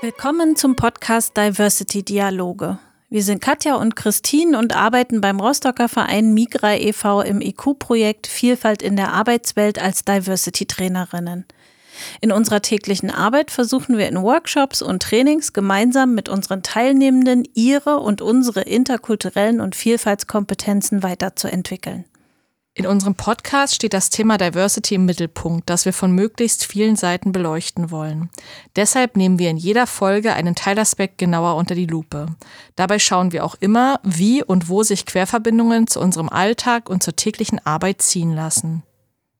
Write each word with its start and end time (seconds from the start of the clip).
Willkommen 0.00 0.56
zum 0.56 0.76
Podcast 0.76 1.36
Diversity 1.36 2.04
Dialoge. 2.04 2.78
Wir 3.10 3.22
sind 3.22 3.42
Katja 3.42 3.74
und 3.74 3.96
Christine 3.96 4.58
und 4.58 4.74
arbeiten 4.74 5.20
beim 5.20 5.40
Rostocker 5.40 5.88
Verein 5.88 6.32
Migra 6.32 6.76
e.V. 6.76 7.22
im 7.22 7.40
IQ-Projekt 7.40 8.26
Vielfalt 8.26 8.82
in 8.82 8.96
der 8.96 9.12
Arbeitswelt 9.12 9.78
als 9.78 10.04
Diversity-Trainerinnen. 10.04 11.44
In 12.20 12.32
unserer 12.32 12.62
täglichen 12.62 13.10
Arbeit 13.10 13.50
versuchen 13.50 13.98
wir 13.98 14.08
in 14.08 14.22
Workshops 14.22 14.82
und 14.82 15.02
Trainings 15.02 15.52
gemeinsam 15.52 16.14
mit 16.14 16.28
unseren 16.28 16.62
Teilnehmenden 16.62 17.44
ihre 17.54 17.98
und 17.98 18.20
unsere 18.22 18.62
interkulturellen 18.62 19.60
und 19.60 19.74
Vielfaltskompetenzen 19.74 21.02
weiterzuentwickeln. 21.02 22.04
In 22.74 22.86
unserem 22.86 23.14
Podcast 23.14 23.74
steht 23.74 23.92
das 23.92 24.08
Thema 24.08 24.38
Diversity 24.38 24.94
im 24.94 25.04
Mittelpunkt, 25.04 25.68
das 25.68 25.84
wir 25.84 25.92
von 25.92 26.10
möglichst 26.10 26.64
vielen 26.64 26.96
Seiten 26.96 27.30
beleuchten 27.30 27.90
wollen. 27.90 28.30
Deshalb 28.76 29.18
nehmen 29.18 29.38
wir 29.38 29.50
in 29.50 29.58
jeder 29.58 29.86
Folge 29.86 30.32
einen 30.32 30.54
Teilaspekt 30.54 31.18
genauer 31.18 31.56
unter 31.56 31.74
die 31.74 31.84
Lupe. 31.84 32.28
Dabei 32.74 32.98
schauen 32.98 33.32
wir 33.32 33.44
auch 33.44 33.56
immer, 33.60 34.00
wie 34.04 34.42
und 34.42 34.70
wo 34.70 34.84
sich 34.84 35.04
Querverbindungen 35.04 35.86
zu 35.86 36.00
unserem 36.00 36.30
Alltag 36.30 36.88
und 36.88 37.02
zur 37.02 37.14
täglichen 37.14 37.60
Arbeit 37.66 38.00
ziehen 38.00 38.34
lassen. 38.34 38.82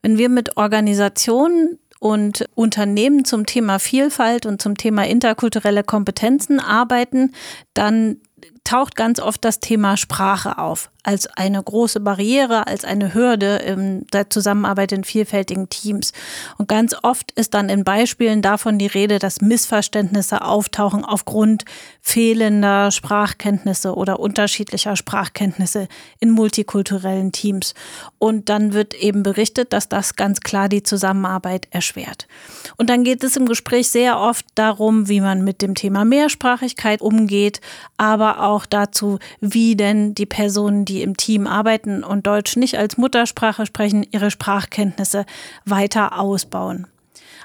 Wenn 0.03 0.19
wir 0.19 0.29
mit 0.29 0.59
Organisationen 0.59 1.79
und 2.03 2.47
Unternehmen 2.57 3.25
zum 3.25 3.47
Thema 3.47 3.79
Vielfalt 3.79 4.45
und 4.45 4.61
zum 4.61 4.77
Thema 4.77 5.07
interkulturelle 5.07 5.85
Kompetenzen 5.85 6.59
arbeiten, 6.59 7.31
dann 7.75 8.17
taucht 8.65 8.97
ganz 8.97 9.21
oft 9.21 9.45
das 9.45 9.61
Thema 9.61 9.97
Sprache 9.97 10.59
auf 10.59 10.91
als 11.05 11.27
eine 11.27 11.63
große 11.63 12.01
Barriere, 12.01 12.67
als 12.67 12.85
eine 12.85 13.13
Hürde 13.13 13.57
in 13.57 14.07
der 14.13 14.31
Zusammenarbeit 14.31 14.93
in 14.93 15.05
vielfältigen 15.05 15.69
Teams. 15.69 16.13
Und 16.59 16.69
ganz 16.69 16.95
oft 17.03 17.33
ist 17.33 17.55
dann 17.55 17.69
in 17.69 17.83
Beispielen 17.83 18.41
davon 18.41 18.79
die 18.79 18.87
Rede, 18.87 19.19
dass 19.19 19.41
Missverständnisse 19.41 20.43
auftauchen 20.43 21.05
aufgrund 21.05 21.65
fehlender 22.01 22.93
Sprachkenntnisse 22.93 23.95
oder 23.97 24.21
unterschiedlicher 24.21 24.95
Sprachkenntnisse 24.95 25.89
in 26.21 26.31
multikulturellen 26.31 27.33
Teams. 27.33 27.75
Und 28.19 28.49
dann 28.49 28.73
wird 28.73 28.95
eben 28.95 29.25
berichtet, 29.25 29.73
dass 29.73 29.89
das 29.89 30.15
ganz 30.15 30.41
klar 30.41 30.69
die 30.69 30.85
Zusammenarbeit 30.85 31.67
erschwert. 31.71 32.29
Und 32.77 32.91
dann 32.91 33.03
geht 33.03 33.25
es 33.25 33.37
im 33.37 33.47
Gespräch 33.47 33.89
sehr 33.89 34.21
oft 34.21 34.47
darum, 34.55 35.09
wie 35.09 35.21
man 35.21 35.43
mit 35.43 35.63
dem 35.63 35.75
Thema 35.75 36.05
Mehrsprachigkeit 36.05 37.01
umgeht, 37.01 37.61
aber 37.97 38.43
auch 38.45 38.52
dazu, 38.67 39.19
wie 39.41 39.77
denn 39.77 40.15
die 40.15 40.27
Personen, 40.27 40.85
die 40.85 41.03
im 41.03 41.17
Team 41.17 41.47
arbeiten 41.47 42.05
und 42.05 42.27
Deutsch 42.27 42.57
nicht 42.57 42.79
als 42.79 42.97
Muttersprache 42.97 43.67
sprechen, 43.67 44.07
ihre 44.11 44.31
Sprachkenntnisse 44.31 45.27
weiter 45.65 46.19
ausbauen. 46.19 46.87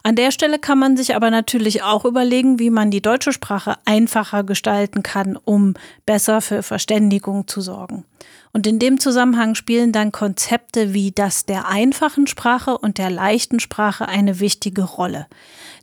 An 0.03 0.15
der 0.15 0.31
Stelle 0.31 0.59
kann 0.59 0.79
man 0.79 0.95
sich 0.95 1.15
aber 1.15 1.31
natürlich 1.31 1.83
auch 1.83 2.05
überlegen, 2.05 2.59
wie 2.59 2.69
man 2.69 2.91
die 2.91 3.01
deutsche 3.01 3.33
Sprache 3.33 3.75
einfacher 3.85 4.43
gestalten 4.43 5.03
kann, 5.03 5.37
um 5.43 5.73
besser 6.05 6.41
für 6.41 6.63
Verständigung 6.63 7.47
zu 7.47 7.61
sorgen. 7.61 8.05
Und 8.53 8.65
in 8.65 8.79
dem 8.79 8.99
Zusammenhang 8.99 9.55
spielen 9.55 9.91
dann 9.91 10.11
Konzepte 10.11 10.93
wie 10.93 11.11
das 11.11 11.45
der 11.45 11.67
einfachen 11.67 12.25
Sprache 12.25 12.77
und 12.77 12.97
der 12.97 13.11
leichten 13.11 13.59
Sprache 13.59 14.07
eine 14.07 14.39
wichtige 14.39 14.83
Rolle. 14.83 15.27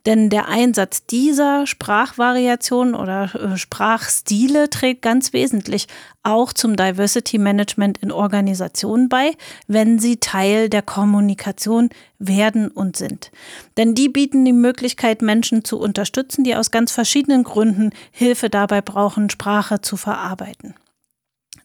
Denn 0.05 0.29
der 0.29 0.47
Einsatz 0.49 1.05
dieser 1.05 1.65
Sprachvariationen 1.65 2.93
oder 2.93 3.33
äh, 3.33 3.57
Sprachstile 3.57 4.69
trägt 4.69 5.01
ganz 5.01 5.33
wesentlich 5.33 5.87
auch 6.21 6.53
zum 6.53 6.75
Diversity 6.75 7.37
Management 7.37 7.99
in 7.99 8.11
Organisationen 8.11 9.09
bei, 9.09 9.31
wenn 9.67 9.97
sie 9.97 10.17
Teil 10.17 10.69
der 10.69 10.81
Kommunikation 10.81 11.89
werden 12.19 12.69
und 12.69 12.97
sind. 12.97 13.31
Denn 13.77 13.95
die 13.95 14.09
bieten 14.09 14.45
die 14.45 14.53
Möglichkeit, 14.53 15.21
Menschen 15.21 15.63
zu 15.63 15.79
unterstützen, 15.79 16.43
die 16.43 16.55
aus 16.55 16.71
ganz 16.71 16.91
verschiedenen 16.91 17.43
Gründen 17.43 17.91
Hilfe 18.11 18.49
dabei 18.49 18.81
brauchen, 18.81 19.29
Sprache 19.29 19.81
zu 19.81 19.97
verarbeiten. 19.97 20.75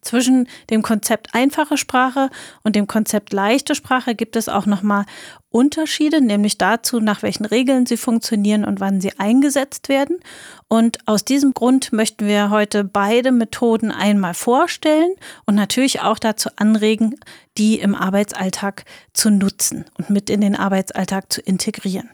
Zwischen 0.02 0.48
dem 0.70 0.82
Konzept 0.82 1.34
einfache 1.34 1.76
Sprache 1.76 2.30
und 2.62 2.74
dem 2.74 2.86
Konzept 2.86 3.32
leichte 3.34 3.74
Sprache 3.74 4.14
gibt 4.14 4.34
es 4.34 4.48
auch 4.48 4.64
nochmal 4.64 5.04
Unterschiede, 5.50 6.22
nämlich 6.22 6.56
dazu, 6.56 7.00
nach 7.00 7.22
welchen 7.22 7.44
Regeln 7.44 7.84
sie 7.84 7.98
funktionieren 7.98 8.64
und 8.64 8.80
wann 8.80 9.00
sie 9.00 9.18
eingesetzt 9.18 9.88
werden. 9.88 10.16
Und 10.68 11.06
aus 11.06 11.24
diesem 11.24 11.52
Grund 11.52 11.92
möchten 11.92 12.26
wir 12.26 12.50
heute 12.50 12.84
beide 12.84 13.30
Methoden 13.30 13.90
einmal 13.90 14.32
vorstellen 14.32 15.12
und 15.44 15.54
natürlich 15.54 16.00
auch 16.00 16.18
dazu 16.18 16.48
anregen, 16.56 17.16
die 17.58 17.78
im 17.78 17.94
Arbeitsalltag 17.94 18.84
zu 19.12 19.30
nutzen 19.30 19.84
und 19.98 20.08
mit 20.08 20.30
in 20.30 20.40
den 20.40 20.56
Arbeitsalltag 20.56 21.30
zu 21.30 21.42
integrieren. 21.42 22.08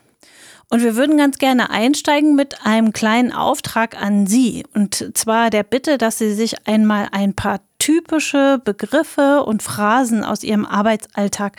Und 0.69 0.83
wir 0.83 0.97
würden 0.97 1.17
ganz 1.17 1.39
gerne 1.39 1.71
einsteigen 1.71 2.35
mit 2.35 2.67
einem 2.67 2.93
kleinen 2.93 3.33
Auftrag 3.33 4.01
an 4.03 4.27
Sie. 4.27 4.65
Und 4.75 5.13
zwar 5.17 5.51
der 5.51 5.63
Bitte, 5.63 5.97
dass 5.97 6.19
Sie 6.19 6.35
sich 6.35 6.67
einmal 6.67 7.09
ein 7.13 7.35
paar 7.35 7.61
typische 7.79 8.61
Begriffe 8.65 9.43
und 9.45 9.63
Phrasen 9.63 10.25
aus 10.25 10.43
Ihrem 10.43 10.67
Arbeitsalltag 10.67 11.57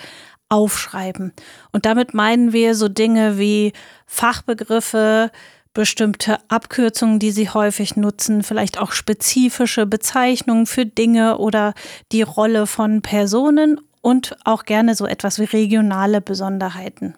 aufschreiben. 0.50 1.34
Und 1.72 1.86
damit 1.86 2.14
meinen 2.14 2.54
wir 2.54 2.76
so 2.76 2.88
Dinge 2.88 3.38
wie 3.38 3.74
Fachbegriffe, 4.06 5.32
bestimmte 5.74 6.40
Abkürzungen, 6.48 7.20
die 7.20 7.32
Sie 7.32 7.50
häufig 7.50 7.96
nutzen, 7.96 8.42
vielleicht 8.42 8.80
auch 8.80 8.92
spezifische 8.92 9.86
Bezeichnungen 9.86 10.66
für 10.66 10.88
Dinge 10.88 11.38
oder 11.38 11.76
die 12.12 12.24
Rolle 12.24 12.66
von 12.66 13.04
Personen 13.04 13.80
und 14.02 14.36
auch 14.44 14.64
gerne 14.64 14.96
so 14.96 15.06
etwas 15.06 15.38
wie 15.38 15.44
regionale 15.44 16.22
Besonderheiten. 16.22 17.14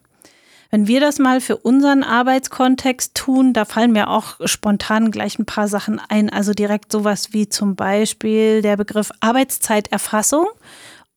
Wenn 0.71 0.87
wir 0.87 0.99
das 0.99 1.17
mal 1.17 1.41
für 1.41 1.57
unseren 1.57 2.03
Arbeitskontext 2.03 3.15
tun, 3.15 3.53
da 3.53 3.65
fallen 3.65 3.91
mir 3.91 4.07
auch 4.09 4.35
spontan 4.45 5.09
gleich 5.09 5.39
ein 5.39 5.45
paar 5.45 5.67
Sachen 5.67 5.99
ein. 6.09 6.29
Also 6.29 6.53
direkt 6.53 6.91
sowas 6.91 7.33
wie 7.33 7.49
zum 7.49 7.75
Beispiel 7.75 8.61
der 8.61 8.77
Begriff 8.77 9.11
Arbeitszeiterfassung 9.19 10.45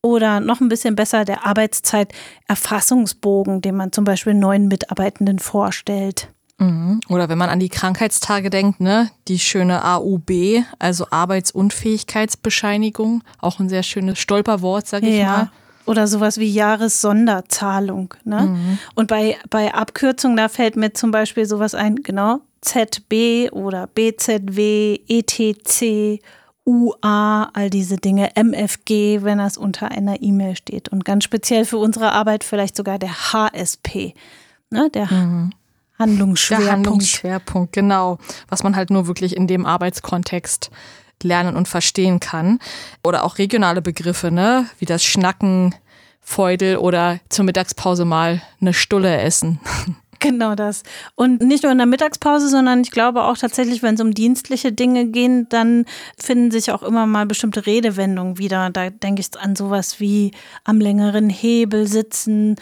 oder 0.00 0.40
noch 0.40 0.60
ein 0.60 0.68
bisschen 0.68 0.96
besser 0.96 1.26
der 1.26 1.46
Arbeitszeiterfassungsbogen, 1.46 3.60
den 3.60 3.76
man 3.76 3.92
zum 3.92 4.04
Beispiel 4.04 4.32
neuen 4.34 4.68
Mitarbeitenden 4.68 5.38
vorstellt. 5.38 6.28
Mhm. 6.58 7.00
Oder 7.08 7.28
wenn 7.28 7.38
man 7.38 7.50
an 7.50 7.60
die 7.60 7.69
Krankheitstage 7.69 8.48
denkt, 8.48 8.80
ne, 8.80 9.10
die 9.28 9.38
schöne 9.38 9.84
AUB, 9.84 10.64
also 10.78 11.08
Arbeitsunfähigkeitsbescheinigung, 11.10 13.22
auch 13.38 13.60
ein 13.60 13.69
sehr 13.69 13.82
schönes 13.82 14.19
Stolperwort, 14.19 14.86
sag 14.86 15.02
ich 15.02 15.19
ja. 15.19 15.26
mal. 15.26 15.50
Oder 15.84 16.06
sowas 16.06 16.38
wie 16.38 16.50
Jahressonderzahlung. 16.50 18.15
Ne? 18.25 18.43
Mhm. 18.43 18.78
Und 18.94 19.09
bei, 19.09 19.37
bei 19.50 19.75
Abkürzungen, 19.75 20.37
da 20.37 20.48
fällt 20.48 20.76
mir 20.76 20.93
zum 20.93 21.10
Beispiel 21.10 21.44
sowas 21.44 21.75
ein, 21.75 21.97
genau, 21.97 22.41
ZB 22.60 23.50
oder 23.50 23.88
BZW, 23.88 25.00
ETC, 25.09 26.22
UA, 26.65 27.50
all 27.53 27.70
diese 27.70 27.97
Dinge, 27.97 28.37
MFG, 28.37 29.22
wenn 29.22 29.38
das 29.38 29.56
unter 29.56 29.91
einer 29.91 30.22
E-Mail 30.22 30.56
steht. 30.56 30.88
Und 30.88 31.04
ganz 31.04 31.25
speziell 31.25 31.65
für 31.65 31.78
unsere 31.78 32.12
Arbeit 32.12 32.44
vielleicht 32.44 32.76
sogar 32.76 32.99
der 32.99 33.32
HSP, 33.32 34.14
ne? 34.70 34.88
der 34.91 35.12
mhm. 35.12 35.53
Handlungsschwerpunkt. 35.99 36.66
Der 36.66 36.72
Handlungsschwerpunkt, 36.72 37.72
genau. 37.72 38.19
Was 38.49 38.62
man 38.62 38.76
halt 38.76 38.91
nur 38.91 39.09
wirklich 39.09 39.37
in 39.37 39.49
dem 39.49 39.66
Arbeitskontext 39.66 40.70
lernen 41.25 41.56
und 41.56 41.69
verstehen 41.69 42.21
kann. 42.21 42.59
Oder 43.05 43.25
auch 43.25 43.38
regionale 43.38 43.83
Begriffe, 43.83 44.31
ne? 44.31 44.66
wie 44.78 44.84
das 44.84 45.05
Schnacken, 45.05 45.75
Feudel 46.21 46.77
oder 46.77 47.19
zur 47.28 47.44
Mittagspause 47.44 48.05
mal 48.05 48.41
eine 48.60 48.75
Stulle 48.75 49.21
essen. 49.21 49.61
Genau 50.22 50.55
das. 50.55 50.84
Und 51.16 51.43
nicht 51.43 51.65
nur 51.65 51.72
in 51.72 51.78
der 51.78 51.87
Mittagspause, 51.88 52.49
sondern 52.49 52.82
ich 52.82 52.93
glaube 52.93 53.25
auch 53.25 53.37
tatsächlich, 53.37 53.82
wenn 53.82 53.97
es 53.97 54.00
um 54.00 54.15
dienstliche 54.15 54.71
Dinge 54.71 55.09
gehen, 55.09 55.49
dann 55.49 55.84
finden 56.16 56.53
sich 56.53 56.71
auch 56.71 56.84
immer 56.84 57.09
mal 57.09 57.27
bestimmte 57.27 57.66
Redewendungen 57.66 58.38
wieder. 58.38 58.71
Da 58.71 58.91
denke 58.91 59.21
ich 59.21 59.37
an 59.37 59.56
sowas 59.56 59.99
wie 59.99 60.31
am 60.62 60.81
längeren 60.81 61.29
Hebel 61.29 61.88
sitzen 61.88 62.55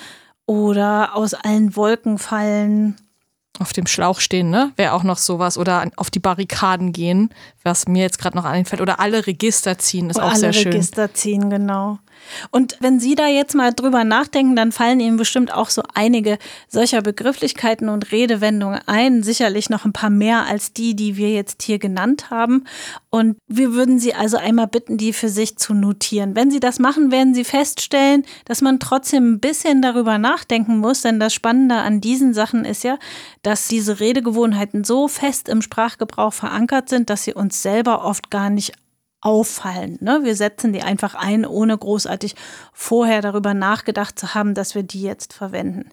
oder 0.47 1.15
aus 1.15 1.35
allen 1.35 1.77
Wolken 1.77 2.17
fallen 2.17 2.97
auf 3.61 3.75
dem 3.75 3.87
Schlauch 3.87 4.21
stehen, 4.21 4.49
ne? 4.49 4.73
Wäre 4.77 4.95
auch 4.95 5.03
noch 5.03 5.19
sowas. 5.19 5.59
Oder 5.59 5.91
auf 5.97 6.11
die 6.11 6.19
Barrikaden 6.19 6.93
gehen, 6.93 7.31
was 7.63 7.87
mir 7.87 8.03
jetzt 8.03 8.19
gerade 8.19 8.37
noch 8.37 8.45
einfällt. 8.45 8.81
Oder 8.81 9.01
alle 9.01 9.27
Register 9.27 9.79
ziehen, 9.79 10.11
ist 10.11 10.17
Oder 10.17 10.27
auch 10.27 10.35
sehr 10.35 10.53
schön. 10.53 10.67
Alle 10.67 10.75
Register 10.75 11.13
ziehen, 11.13 11.51
genau. 11.51 11.99
Und 12.51 12.77
wenn 12.81 13.01
Sie 13.01 13.15
da 13.15 13.27
jetzt 13.27 13.55
mal 13.55 13.73
drüber 13.73 14.05
nachdenken, 14.05 14.57
dann 14.57 14.73
fallen 14.73 15.01
Ihnen 15.01 15.17
bestimmt 15.17 15.53
auch 15.53 15.71
so 15.71 15.83
einige 15.95 16.39
solcher 16.69 17.03
Begrifflichkeiten 17.03 17.89
und 17.89 18.13
Redewendungen 18.13 18.81
ein. 18.87 19.23
Sicherlich 19.23 19.71
noch 19.71 19.85
ein 19.85 19.93
paar 19.93 20.11
mehr 20.11 20.47
als 20.47 20.73
die, 20.73 20.95
die 20.95 21.17
wir 21.17 21.31
jetzt 21.31 21.63
hier 21.63 21.79
genannt 21.79 22.31
haben. 22.31 22.65
Und 23.11 23.37
wir 23.49 23.73
würden 23.73 23.99
Sie 23.99 24.15
also 24.15 24.37
einmal 24.37 24.67
bitten, 24.67 24.97
die 24.97 25.13
für 25.13 25.29
sich 25.29 25.57
zu 25.57 25.75
notieren. 25.75 26.37
Wenn 26.37 26.51
Sie 26.51 26.61
das 26.61 26.79
machen, 26.79 27.11
werden 27.11 27.35
Sie 27.35 27.45
feststellen, 27.45 28.25
dass 28.45 28.61
man 28.61 28.81
trotzdem 28.81 29.35
ein 29.35 29.41
bisschen 29.41 29.83
darüber 29.83 30.19
nachdenken 30.19 30.79
muss. 30.79 31.03
Denn 31.03 31.21
das 31.21 31.35
Spannende 31.35 31.77
an 31.77 32.01
diesen 32.01 32.35
Sachen 32.35 32.65
ist 32.65 32.85
ja, 32.85 32.99
dass 33.43 33.69
diese 33.69 34.01
Redegewohnheiten 34.01 34.85
so 34.85 35.09
fest 35.09 35.49
im 35.49 35.63
Sprachgebrauch 35.63 36.33
verankert 36.33 36.89
sind, 36.89 37.11
dass 37.11 37.25
sie 37.25 37.35
uns 37.35 37.50
selber 37.53 38.05
oft 38.05 38.31
gar 38.31 38.51
nicht 38.51 38.73
auffallen. 39.23 39.99
Ne? 40.01 40.21
Wir 40.23 40.35
setzen 40.35 40.73
die 40.73 40.83
einfach 40.83 41.15
ein, 41.15 41.45
ohne 41.45 41.77
großartig 41.77 42.35
vorher 42.73 43.21
darüber 43.21 43.53
nachgedacht 43.53 44.19
zu 44.19 44.35
haben, 44.35 44.55
dass 44.55 44.75
wir 44.75 44.83
die 44.83 45.03
jetzt 45.03 45.35
verwenden. 45.35 45.91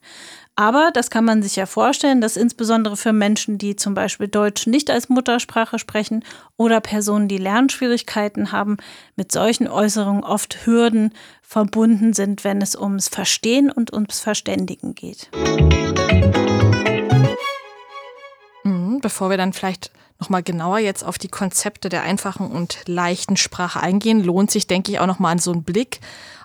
Aber 0.56 0.90
das 0.92 1.12
kann 1.12 1.24
man 1.24 1.44
sich 1.44 1.56
ja 1.56 1.68
vorstellen, 1.68 2.20
dass 2.20 2.36
insbesondere 2.36 2.98
für 2.98 3.14
Menschen, 3.14 3.60
die 3.60 3.76
zum 3.76 3.94
Beispiel 3.94 4.28
Deutsch 4.28 4.66
nicht 4.66 4.90
als 4.90 5.08
Muttersprache 5.08 5.78
sprechen 5.78 6.24
oder 6.56 6.82
Personen, 6.82 7.28
die 7.28 7.38
Lernschwierigkeiten 7.38 8.52
haben, 8.52 8.78
mit 9.16 9.32
solchen 9.32 9.68
Äußerungen 9.68 10.24
oft 10.24 10.66
Hürden 10.66 11.14
verbunden 11.44 12.14
sind, 12.14 12.44
wenn 12.44 12.62
es 12.62 12.76
ums 12.76 13.08
Verstehen 13.08 13.72
und 13.72 13.94
ums 13.94 14.20
Verständigen 14.20 14.96
geht. 14.96 15.30
Mhm, 18.64 19.00
bevor 19.02 19.30
wir 19.30 19.38
dann 19.38 19.54
vielleicht 19.54 19.92
nochmal 20.20 20.44
genauer 20.44 20.80
jetzt 20.80 21.04
auf 21.04 21.18
die 21.18 21.28
Konzepte 21.28 21.90
der 21.90 22.04
einfachen 22.04 22.50
und 22.52 22.80
leichten 22.88 23.38
Sprache 23.38 23.80
eingehen, 23.80 24.24
lohnt 24.24 24.52
sich, 24.52 24.68
denke 24.68 24.92
ich, 24.92 25.00
auch 25.00 25.08
nochmal 25.08 25.34
an 25.34 25.40
so 25.40 25.52
einen 25.52 25.64
Blick 25.64 26.00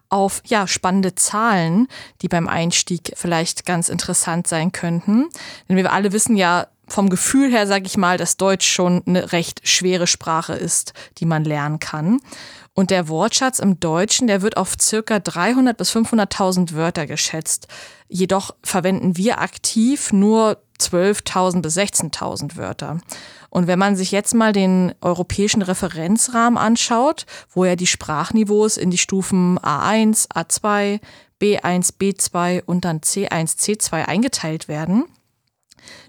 auf 0.09 0.43
ja, 0.45 0.67
spannende 0.67 1.15
Zahlen, 1.15 1.89
die 2.21 2.29
beim 2.29 2.47
Einstieg 2.47 3.13
vielleicht 3.17 3.65
ganz 3.65 3.89
interessant 3.89 4.47
sein 4.47 4.71
könnten. 4.71 5.29
Denn 5.69 5.77
wir 5.77 5.91
alle 5.91 6.13
wissen 6.13 6.37
ja 6.37 6.67
vom 6.87 7.09
Gefühl 7.09 7.51
her, 7.51 7.67
sage 7.67 7.87
ich 7.87 7.97
mal, 7.97 8.19
dass 8.19 8.37
Deutsch 8.37 8.71
schon 8.71 9.03
eine 9.07 9.33
recht 9.33 9.67
schwere 9.67 10.07
Sprache 10.07 10.53
ist, 10.53 10.93
die 11.19 11.25
man 11.25 11.45
lernen 11.45 11.79
kann. 11.79 12.21
Und 12.75 12.91
der 12.91 13.09
Wortschatz 13.09 13.59
im 13.59 13.81
Deutschen, 13.81 14.27
der 14.27 14.41
wird 14.41 14.57
auf 14.57 14.77
circa 14.81 15.19
300 15.19 15.77
bis 15.77 15.95
500.000 15.95 16.75
Wörter 16.75 17.07
geschätzt. 17.07 17.69
Jedoch 18.09 18.55
verwenden 18.63 19.17
wir 19.17 19.41
aktiv 19.41 20.13
nur 20.13 20.63
12.000 20.81 21.61
bis 21.61 21.77
16.000 21.77 22.57
Wörter. 22.57 22.99
Und 23.51 23.67
wenn 23.67 23.79
man 23.79 23.95
sich 23.95 24.11
jetzt 24.11 24.35
mal 24.35 24.55
den 24.55 24.95
europäischen 25.03 25.61
Referenzrahmen 25.61 26.59
anschaut, 26.59 27.27
wo 27.51 27.67
ja 27.67 27.77
die 27.77 27.87
Sprachniveaus 27.87 28.79
in 28.79 28.91
die 28.91 28.99
Stufen 28.99 29.59
A1, 29.59 30.31
A2, 30.31 31.01
B1, 31.41 31.95
B2 31.99 32.63
und 32.65 32.87
dann 32.87 33.01
C1, 33.01 33.59
C2 33.59 34.07
eingeteilt 34.07 34.69
werden, 34.69 35.05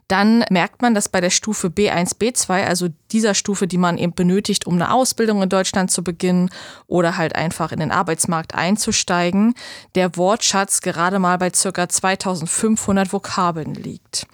dann 0.07 0.43
merkt 0.49 0.81
man, 0.81 0.93
dass 0.93 1.09
bei 1.09 1.21
der 1.21 1.29
Stufe 1.29 1.67
B1, 1.67 2.17
B2, 2.17 2.65
also 2.65 2.89
dieser 3.11 3.33
Stufe, 3.33 3.67
die 3.67 3.77
man 3.77 3.97
eben 3.97 4.13
benötigt, 4.13 4.67
um 4.67 4.75
eine 4.75 4.91
Ausbildung 4.91 5.41
in 5.41 5.49
Deutschland 5.49 5.91
zu 5.91 6.03
beginnen 6.03 6.49
oder 6.87 7.17
halt 7.17 7.35
einfach 7.35 7.71
in 7.71 7.79
den 7.79 7.91
Arbeitsmarkt 7.91 8.55
einzusteigen, 8.55 9.53
der 9.95 10.15
Wortschatz 10.17 10.81
gerade 10.81 11.19
mal 11.19 11.37
bei 11.37 11.51
circa 11.53 11.87
2500 11.87 13.13
Vokabeln 13.13 13.73
liegt. 13.73 14.27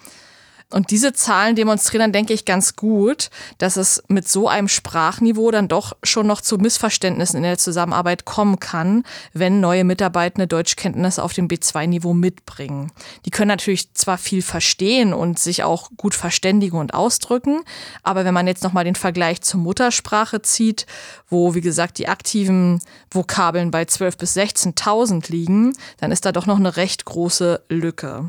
Und 0.72 0.92
diese 0.92 1.14
Zahlen 1.14 1.56
demonstrieren 1.56 2.02
dann, 2.02 2.12
denke 2.14 2.34
ich, 2.34 2.46
ganz 2.46 2.76
gut, 2.76 3.32
dass 3.58 3.76
es 3.76 4.04
mit 4.08 4.28
so 4.28 4.48
einem 4.48 4.68
Sprachniveau 4.68 5.50
dann 5.50 5.68
doch 5.68 5.98
schon 6.04 6.28
noch 6.28 6.42
zu 6.42 6.58
Missverständnissen 6.58 7.38
in 7.38 7.44
der 7.44 7.58
Zusammenarbeit 7.58 8.26
kommen 8.26 8.60
kann, 8.60 9.04
wenn 9.34 9.62
neue 9.62 9.84
Mitarbeitende 9.84 10.46
Deutschkenntnisse 10.46 11.24
auf 11.24 11.34
dem 11.34 11.48
B2-Niveau 11.48 12.14
mitbringen. 12.14 12.92
Die 13.26 13.32
können 13.32 13.48
natürlich 13.48 13.92
zwar 13.96 14.20
viel 14.20 14.44
verstehen 14.44 15.12
und 15.12 15.40
sich 15.40 15.64
auch 15.64 15.90
gut 15.98 16.14
verständigen 16.14 16.78
und 16.78 16.94
ausdrücken, 16.94 17.62
aber 18.04 18.24
wenn 18.24 18.34
man 18.36 18.46
jetzt 18.46 18.64
nochmal 18.64 18.84
den 18.84 18.96
Vergleich 18.96 19.42
zur 19.42 19.60
Muttersprache 19.62 20.44
zieht, 20.44 20.86
wo, 21.30 21.56
wie 21.56 21.62
gesagt, 21.62 21.98
die 21.98 22.08
aktiven 22.08 22.80
Vokabeln 23.10 23.72
bei 23.72 23.84
12.000 23.84 24.18
bis 24.18 24.38
16.000 24.38 25.32
liegen, 25.32 25.74
dann 25.98 26.12
ist 26.12 26.26
da 26.26 26.32
doch 26.32 26.46
noch 26.46 26.58
eine 26.58 26.78
recht 26.78 27.06
große 27.06 27.64
Lücke. 27.70 28.28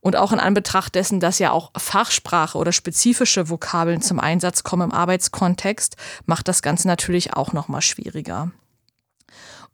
Und 0.00 0.16
auch 0.16 0.32
in 0.32 0.40
Anbetracht 0.40 0.94
dessen, 0.94 1.20
dass 1.20 1.38
ja 1.38 1.50
auch 1.50 1.72
Fachsprache 1.76 2.56
oder 2.56 2.72
spezifische 2.72 3.50
Vokabeln 3.50 4.00
zum 4.00 4.18
Einsatz 4.18 4.62
kommen 4.62 4.90
im 4.90 4.96
Arbeitskontext, 4.96 5.96
macht 6.24 6.48
das 6.48 6.62
Ganze 6.62 6.88
natürlich 6.88 7.34
auch 7.34 7.52
nochmal 7.52 7.82
schwieriger. 7.82 8.50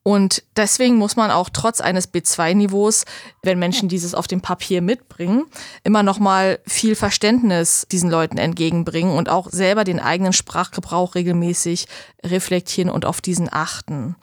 Und 0.07 0.45
deswegen 0.55 0.95
muss 0.95 1.17
man 1.17 1.33
auch 1.33 1.49
trotz 1.53 1.81
eines 1.81 2.15
B2-Niveaus, 2.15 3.07
wenn 3.43 3.59
Menschen 3.59 3.89
dieses 3.89 4.15
auf 4.15 4.29
dem 4.29 4.41
Papier 4.41 4.81
mitbringen, 4.81 5.47
immer 5.83 6.05
noch 6.05 6.21
mal 6.21 6.61
viel 6.65 6.95
Verständnis 6.95 7.89
diesen 7.91 8.09
Leuten 8.09 8.39
entgegenbringen 8.39 9.17
und 9.17 9.29
auch 9.29 9.51
selber 9.51 9.83
den 9.83 9.99
eigenen 9.99 10.33
Sprachgebrauch 10.33 11.17
regelmäßig 11.17 11.89
reflektieren 12.25 12.89
und 12.89 13.05
auf 13.05 13.21
diesen 13.21 13.53
achten. 13.53 14.15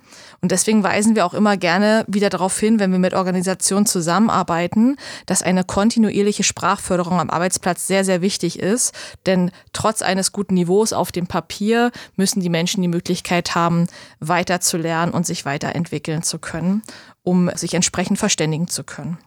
Und 0.44 0.52
deswegen 0.52 0.84
weisen 0.84 1.16
wir 1.16 1.26
auch 1.26 1.34
immer 1.34 1.56
gerne 1.56 2.04
wieder 2.10 2.30
darauf 2.30 2.60
hin, 2.60 2.78
wenn 2.78 2.92
wir 2.92 3.00
mit 3.00 3.14
Organisationen 3.14 3.86
zusammenarbeiten, 3.86 4.98
dass 5.26 5.42
eine 5.42 5.64
kontinuierliche 5.64 6.44
Sprachförderung 6.44 7.22
am 7.22 7.30
Arbeitsplatz 7.30 7.88
sehr, 7.88 8.04
sehr 8.04 8.22
wichtig 8.22 8.60
ist. 8.60 8.94
Denn 9.26 9.52
trotz 9.72 10.02
eines 10.02 10.34
guten 10.34 10.56
Niveaus 10.56 10.92
auf 10.92 11.14
dem 11.14 11.28
Papier 11.28 11.92
müssen 12.18 12.42
die 12.42 12.50
Menschen 12.50 12.82
die 12.82 12.90
Möglichkeit 12.90 13.56
haben, 13.56 13.88
weiter 14.20 14.60
zu 14.60 14.76
lernen 14.76 15.14
und 15.14 15.26
sich 15.26 15.46
weiterentwickeln 15.46 16.24
zu 16.24 16.40
können, 16.40 16.84
um 17.24 17.50
sich 17.56 17.74
entsprechend 17.74 18.20
verständigen 18.20 18.68
zu 18.68 18.84
können. 18.84 19.18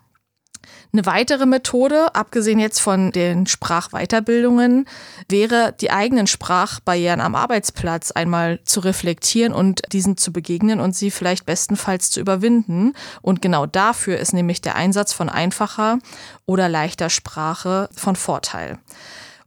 Eine 0.92 1.06
weitere 1.06 1.46
Methode, 1.46 2.14
abgesehen 2.14 2.58
jetzt 2.58 2.80
von 2.80 3.12
den 3.12 3.46
Sprachweiterbildungen, 3.46 4.88
wäre, 5.28 5.74
die 5.80 5.90
eigenen 5.90 6.26
Sprachbarrieren 6.26 7.20
am 7.20 7.34
Arbeitsplatz 7.34 8.12
einmal 8.12 8.60
zu 8.64 8.80
reflektieren 8.80 9.52
und 9.52 9.82
diesen 9.92 10.16
zu 10.16 10.32
begegnen 10.32 10.80
und 10.80 10.94
sie 10.94 11.10
vielleicht 11.10 11.46
bestenfalls 11.46 12.10
zu 12.10 12.20
überwinden. 12.20 12.94
Und 13.22 13.42
genau 13.42 13.66
dafür 13.66 14.18
ist 14.18 14.32
nämlich 14.32 14.60
der 14.60 14.76
Einsatz 14.76 15.12
von 15.12 15.28
einfacher 15.28 15.98
oder 16.46 16.68
leichter 16.68 17.10
Sprache 17.10 17.88
von 17.94 18.16
Vorteil. 18.16 18.78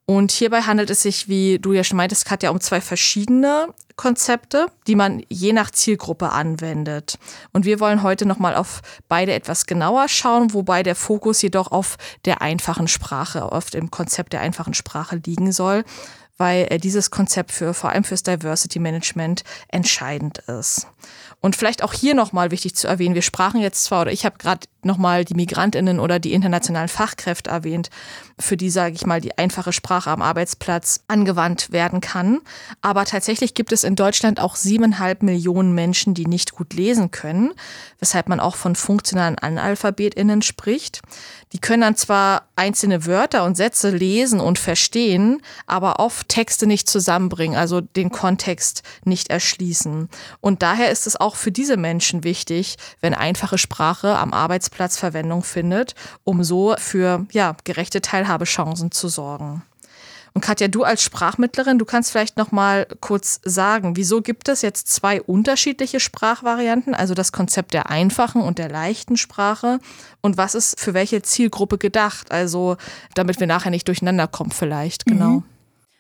Und 0.10 0.32
hierbei 0.32 0.64
handelt 0.64 0.90
es 0.90 1.04
sich, 1.04 1.28
wie 1.28 1.60
du 1.60 1.72
ja 1.72 1.84
schon 1.84 1.98
meintest, 1.98 2.26
Katja, 2.26 2.50
um 2.50 2.60
zwei 2.60 2.82
verschiedene 2.82 3.68
Konzepte, 3.96 4.66
die 4.88 4.96
man 4.96 5.22
je 5.30 5.54
nach 5.54 5.70
Zielgruppe 5.70 6.32
anwendet. 6.32 7.20
Und 7.54 7.64
wir 7.64 7.80
wollen 7.80 8.02
heute 8.02 8.26
nochmal 8.26 8.56
auf 8.56 8.82
beide 9.08 9.34
etwas 9.34 9.68
genauer 9.68 10.08
schauen, 10.08 10.52
wobei 10.56 10.82
der 10.82 10.96
Fokus 10.96 11.44
jedoch 11.44 11.72
auf 11.72 11.98
der 12.26 12.42
einfachen 12.42 12.88
Sprache, 12.88 13.52
auf 13.52 13.70
dem 13.70 13.92
Konzept 13.92 14.34
der 14.34 14.42
einfachen 14.42 14.74
Sprache 14.74 15.22
liegen 15.24 15.52
soll, 15.52 15.84
weil 16.40 16.66
äh, 16.72 16.80
dieses 16.80 17.12
Konzept 17.12 17.52
für 17.52 17.76
vor 17.76 17.92
allem 17.92 18.04
fürs 18.04 18.24
Diversity 18.24 18.80
Management 18.80 19.44
entscheidend 19.68 20.40
ist. 20.40 20.88
Und 21.42 21.56
vielleicht 21.56 21.84
auch 21.84 21.94
hier 21.94 22.16
nochmal 22.16 22.52
wichtig 22.52 22.76
zu 22.76 22.88
erwähnen, 22.88 23.16
wir 23.16 23.22
sprachen 23.22 23.62
jetzt 23.62 23.86
zwar, 23.86 24.02
oder 24.02 24.12
ich 24.12 24.26
habe 24.26 24.38
gerade 24.38 24.68
nochmal 24.84 25.26
die 25.26 25.34
Migrantinnen 25.34 26.00
oder 26.00 26.20
die 26.20 26.34
internationalen 26.34 26.90
Fachkräfte 26.90 27.50
erwähnt, 27.50 27.90
für 28.38 28.56
die, 28.56 28.70
sage 28.70 28.96
ich 28.96 29.06
mal, 29.06 29.20
die 29.20 29.38
einfache 29.38 29.74
Sprache 29.74 30.10
am 30.10 30.22
Arbeitsplatz 30.22 31.02
angewandt 31.08 31.72
werden 31.72 32.00
kann. 32.00 32.40
Aber 32.82 33.06
tatsächlich 33.06 33.54
gibt 33.54 33.72
es 33.74 33.84
in 33.84 33.96
Deutschland 33.96 34.40
auch 34.40 34.56
siebeneinhalb 34.56 35.24
Millionen 35.24 35.74
Menschen, 35.74 36.14
die 36.14 36.26
nicht 36.26 36.54
gut 36.54 36.74
lesen 36.74 37.12
können, 37.12 37.52
weshalb 38.00 38.30
man 38.30 38.40
auch 38.40 38.56
von 38.56 38.76
funktionalen 38.76 39.38
AnalphabetInnen 39.38 40.42
spricht. 40.42 41.02
Die 41.52 41.60
können 41.60 41.82
dann 41.82 41.96
zwar 41.96 42.44
einzelne 42.56 43.06
Wörter 43.06 43.44
und 43.44 43.58
Sätze 43.58 43.90
lesen 43.90 44.40
und 44.40 44.60
verstehen, 44.60 45.42
aber 45.68 46.00
oft 46.00 46.30
Texte 46.30 46.68
nicht 46.68 46.90
zusammenbringen, 46.90 47.58
also 47.58 47.82
den 47.82 48.12
Kontext 48.12 48.84
nicht 49.04 49.30
erschließen. 49.30 50.10
Und 50.40 50.62
daher 50.62 50.92
ist 50.92 50.99
es 51.08 51.20
auch 51.20 51.36
für 51.36 51.52
diese 51.52 51.78
Menschen 51.78 52.24
wichtig, 52.24 52.78
wenn 53.02 53.14
einfache 53.14 53.58
Sprache 53.58 54.18
am 54.18 54.34
Arbeitsplatz 54.34 54.98
Verwendung 54.98 55.44
findet, 55.44 55.96
um 56.24 56.44
so 56.44 56.76
für 56.78 57.26
ja, 57.32 57.56
gerechte 57.64 58.02
Teilhabechancen 58.02 58.92
zu 58.92 59.08
sorgen. 59.08 59.64
Und 60.34 60.42
Katja, 60.42 60.68
du 60.68 60.84
als 60.84 61.02
Sprachmittlerin, 61.02 61.80
du 61.80 61.86
kannst 61.86 62.12
vielleicht 62.12 62.38
noch 62.38 62.52
mal 62.52 62.88
kurz 63.02 63.42
sagen, 63.44 63.96
wieso 63.96 64.22
gibt 64.22 64.48
es 64.48 64.62
jetzt 64.62 64.88
zwei 64.88 65.22
unterschiedliche 65.22 66.00
Sprachvarianten, 66.00 66.94
also 66.94 67.14
das 67.14 67.32
Konzept 67.32 67.74
der 67.74 67.90
einfachen 67.90 68.42
und 68.42 68.58
der 68.58 68.70
leichten 68.70 69.18
Sprache 69.18 69.80
und 70.22 70.38
was 70.38 70.56
ist 70.56 70.80
für 70.80 70.94
welche 70.94 71.22
Zielgruppe 71.22 71.78
gedacht, 71.78 72.32
also 72.32 72.78
damit 73.16 73.40
wir 73.40 73.48
nachher 73.48 73.72
nicht 73.72 73.88
durcheinander 73.88 74.28
kommen 74.28 74.52
vielleicht, 74.52 75.06
genau. 75.06 75.30
Mhm. 75.30 75.44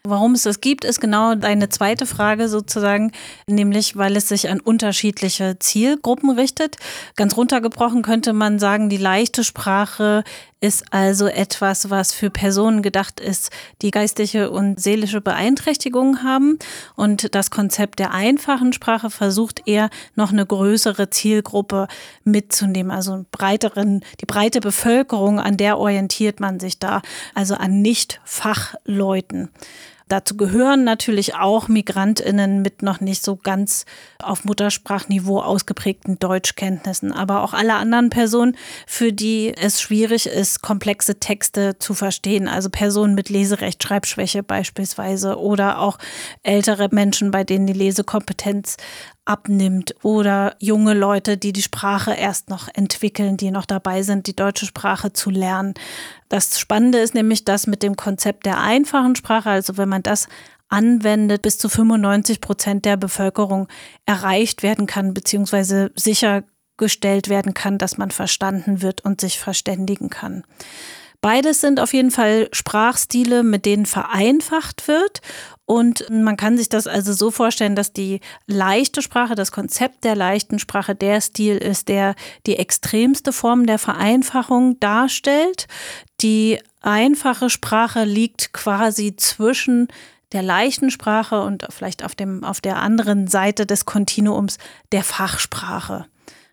Warum 0.03 0.31
es 0.31 0.43
das 0.43 0.61
gibt, 0.61 0.85
ist 0.85 1.01
genau 1.01 1.35
deine 1.35 1.67
zweite 1.67 2.05
Frage 2.05 2.47
sozusagen, 2.47 3.11
nämlich 3.47 3.97
weil 3.97 4.15
es 4.15 4.29
sich 4.29 4.49
an 4.49 4.61
unterschiedliche 4.61 5.59
Zielgruppen 5.59 6.29
richtet. 6.29 6.77
Ganz 7.17 7.35
runtergebrochen 7.35 8.01
könnte 8.01 8.31
man 8.31 8.59
sagen, 8.59 8.87
die 8.87 8.97
leichte 8.97 9.43
Sprache 9.43 10.23
ist 10.61 10.85
also 10.91 11.27
etwas, 11.27 11.89
was 11.89 12.13
für 12.13 12.29
Personen 12.29 12.81
gedacht 12.81 13.19
ist, 13.19 13.49
die 13.81 13.91
geistige 13.91 14.51
und 14.51 14.79
seelische 14.79 15.21
Beeinträchtigungen 15.21 16.23
haben. 16.23 16.59
Und 16.95 17.33
das 17.33 17.49
Konzept 17.49 17.99
der 17.99 18.13
einfachen 18.13 18.73
Sprache 18.73 19.09
versucht 19.09 19.67
eher 19.67 19.89
noch 20.15 20.31
eine 20.31 20.45
größere 20.45 21.09
Zielgruppe 21.09 21.87
mitzunehmen, 22.25 22.91
also 22.91 23.25
breiteren, 23.31 24.01
die 24.19 24.25
breite 24.25 24.59
Bevölkerung, 24.59 25.39
an 25.39 25.55
der 25.55 25.77
orientiert 25.77 26.39
man 26.39 26.59
sich 26.59 26.77
da, 26.77 27.01
also 27.33 27.55
an 27.55 27.81
Nicht-Fachleuten. 27.81 29.49
Dazu 30.09 30.35
gehören 30.35 30.83
natürlich 30.83 31.35
auch 31.35 31.67
Migrantinnen 31.67 32.63
mit 32.63 32.81
noch 32.81 32.99
nicht 32.99 33.23
so 33.23 33.35
ganz 33.35 33.85
auf 34.17 34.43
Muttersprachniveau 34.43 35.39
ausgeprägten 35.39 36.17
Deutschkenntnissen, 36.17 37.13
aber 37.13 37.43
auch 37.43 37.53
alle 37.53 37.75
anderen 37.75 38.09
Personen, 38.09 38.57
für 38.87 39.13
die 39.13 39.53
es 39.55 39.79
schwierig 39.79 40.25
ist, 40.25 40.63
komplexe 40.63 41.19
Texte 41.19 41.77
zu 41.77 41.93
verstehen. 41.93 42.47
Also 42.47 42.71
Personen 42.71 43.13
mit 43.13 43.29
Leserechtschreibschwäche 43.29 44.41
beispielsweise 44.41 45.37
oder 45.37 45.79
auch 45.79 45.99
ältere 46.41 46.89
Menschen, 46.91 47.29
bei 47.29 47.43
denen 47.43 47.67
die 47.67 47.73
Lesekompetenz 47.73 48.77
abnimmt 49.25 49.93
oder 50.03 50.55
junge 50.59 50.93
Leute, 50.93 51.37
die 51.37 51.53
die 51.53 51.61
Sprache 51.61 52.13
erst 52.13 52.49
noch 52.49 52.67
entwickeln, 52.73 53.37
die 53.37 53.51
noch 53.51 53.65
dabei 53.65 54.01
sind, 54.01 54.27
die 54.27 54.35
deutsche 54.35 54.65
Sprache 54.65 55.13
zu 55.13 55.29
lernen. 55.29 55.73
Das 56.29 56.59
Spannende 56.59 56.99
ist 56.99 57.13
nämlich, 57.13 57.45
dass 57.45 57.67
mit 57.67 57.83
dem 57.83 57.95
Konzept 57.95 58.45
der 58.45 58.59
einfachen 58.59 59.15
Sprache, 59.15 59.49
also 59.49 59.77
wenn 59.77 59.89
man 59.89 60.03
das 60.03 60.27
anwendet, 60.69 61.41
bis 61.41 61.57
zu 61.57 61.69
95 61.69 62.41
Prozent 62.41 62.85
der 62.85 62.97
Bevölkerung 62.97 63.67
erreicht 64.05 64.63
werden 64.63 64.85
kann, 64.85 65.13
beziehungsweise 65.13 65.91
sichergestellt 65.95 67.29
werden 67.29 67.53
kann, 67.53 67.77
dass 67.77 67.97
man 67.97 68.11
verstanden 68.11 68.81
wird 68.81 69.01
und 69.01 69.19
sich 69.19 69.39
verständigen 69.39 70.09
kann. 70.09 70.43
Beides 71.21 71.59
sind 71.59 71.81
auf 71.81 71.93
jeden 71.93 72.11
Fall 72.11 72.47
Sprachstile, 72.53 73.43
mit 73.43 73.65
denen 73.65 73.85
vereinfacht 73.85 74.87
wird. 74.87 75.21
Und 75.65 76.09
man 76.09 76.37
kann 76.37 76.57
sich 76.57 76.69
das 76.69 76.87
also 76.87 77.13
so 77.13 77.29
vorstellen, 77.29 77.75
dass 77.75 77.93
die 77.93 78.21
leichte 78.47 79.01
Sprache, 79.01 79.35
das 79.35 79.51
Konzept 79.51 80.03
der 80.03 80.15
leichten 80.15 80.59
Sprache 80.59 80.95
der 80.95 81.21
Stil 81.21 81.57
ist, 81.57 81.89
der 81.89 82.15
die 82.47 82.55
extremste 82.55 83.33
Form 83.33 83.65
der 83.65 83.77
Vereinfachung 83.77 84.79
darstellt. 84.79 85.67
Die 86.21 86.59
einfache 86.81 87.49
Sprache 87.49 88.05
liegt 88.05 88.53
quasi 88.53 89.15
zwischen 89.15 89.89
der 90.31 90.41
leichten 90.41 90.89
Sprache 90.89 91.41
und 91.41 91.67
vielleicht 91.69 92.03
auf, 92.03 92.15
dem, 92.15 92.43
auf 92.43 92.61
der 92.61 92.77
anderen 92.77 93.27
Seite 93.27 93.65
des 93.65 93.85
Kontinuums 93.85 94.57
der 94.91 95.03
Fachsprache. 95.03 96.05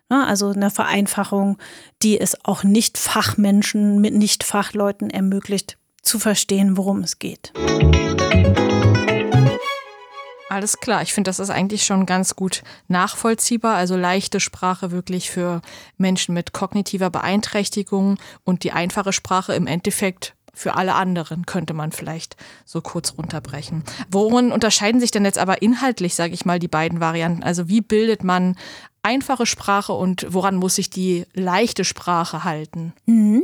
Ne, 0.09 0.25
also 0.25 0.51
eine 0.51 0.69
Vereinfachung, 0.69 1.57
die 2.01 2.17
es 2.17 2.45
auch 2.45 2.63
Nicht-Fachmenschen 2.63 3.99
mit 3.99 4.13
Nicht-Fachleuten 4.13 5.09
ermöglicht, 5.09 5.77
zu 6.01 6.17
verstehen, 6.17 6.77
worum 6.77 7.01
es 7.01 7.19
geht. 7.19 7.51
Alles 10.49 10.79
klar, 10.79 11.01
ich 11.01 11.13
finde, 11.13 11.27
das 11.27 11.39
ist 11.39 11.49
eigentlich 11.49 11.83
schon 11.83 12.05
ganz 12.05 12.37
gut 12.37 12.63
nachvollziehbar. 12.87 13.75
Also 13.75 13.97
leichte 13.97 14.39
Sprache 14.39 14.91
wirklich 14.91 15.29
für 15.29 15.61
Menschen 15.97 16.33
mit 16.33 16.53
kognitiver 16.53 17.09
Beeinträchtigung 17.09 18.17
und 18.45 18.63
die 18.63 18.71
einfache 18.71 19.11
Sprache 19.11 19.55
im 19.55 19.67
Endeffekt 19.67 20.35
für 20.53 20.75
alle 20.75 20.95
anderen, 20.95 21.45
könnte 21.45 21.73
man 21.73 21.91
vielleicht 21.91 22.35
so 22.65 22.81
kurz 22.81 23.13
runterbrechen. 23.17 23.83
Worin 24.09 24.51
unterscheiden 24.51 24.99
sich 24.99 25.11
denn 25.11 25.25
jetzt 25.25 25.37
aber 25.37 25.61
inhaltlich, 25.61 26.15
sage 26.15 26.33
ich 26.33 26.45
mal, 26.45 26.57
die 26.57 26.67
beiden 26.67 26.99
Varianten? 26.99 27.43
Also 27.43 27.67
wie 27.67 27.81
bildet 27.81 28.23
man 28.23 28.55
einfache 29.07 29.45
Sprache 29.45 29.93
und 29.93 30.27
woran 30.29 30.57
muss 30.57 30.75
sich 30.75 30.89
die 30.89 31.25
leichte 31.33 31.85
Sprache 31.85 32.43
halten? 32.43 32.91
Mhm. 33.05 33.43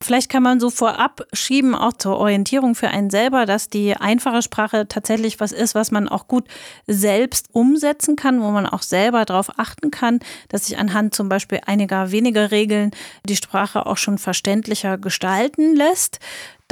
Vielleicht 0.00 0.30
kann 0.30 0.42
man 0.42 0.58
so 0.58 0.70
vorab 0.70 1.26
schieben, 1.34 1.74
auch 1.74 1.92
zur 1.92 2.16
Orientierung 2.16 2.74
für 2.74 2.88
einen 2.88 3.10
selber, 3.10 3.44
dass 3.44 3.68
die 3.68 3.94
einfache 3.94 4.40
Sprache 4.40 4.88
tatsächlich 4.88 5.38
was 5.38 5.52
ist, 5.52 5.74
was 5.74 5.90
man 5.90 6.08
auch 6.08 6.28
gut 6.28 6.48
selbst 6.86 7.50
umsetzen 7.52 8.16
kann, 8.16 8.40
wo 8.40 8.50
man 8.50 8.66
auch 8.66 8.82
selber 8.82 9.26
darauf 9.26 9.58
achten 9.58 9.90
kann, 9.90 10.20
dass 10.48 10.66
sich 10.66 10.78
anhand 10.78 11.14
zum 11.14 11.28
Beispiel 11.28 11.60
einiger 11.66 12.10
weniger 12.10 12.50
Regeln 12.50 12.90
die 13.26 13.36
Sprache 13.36 13.84
auch 13.84 13.98
schon 13.98 14.16
verständlicher 14.16 14.96
gestalten 14.96 15.76
lässt. 15.76 16.20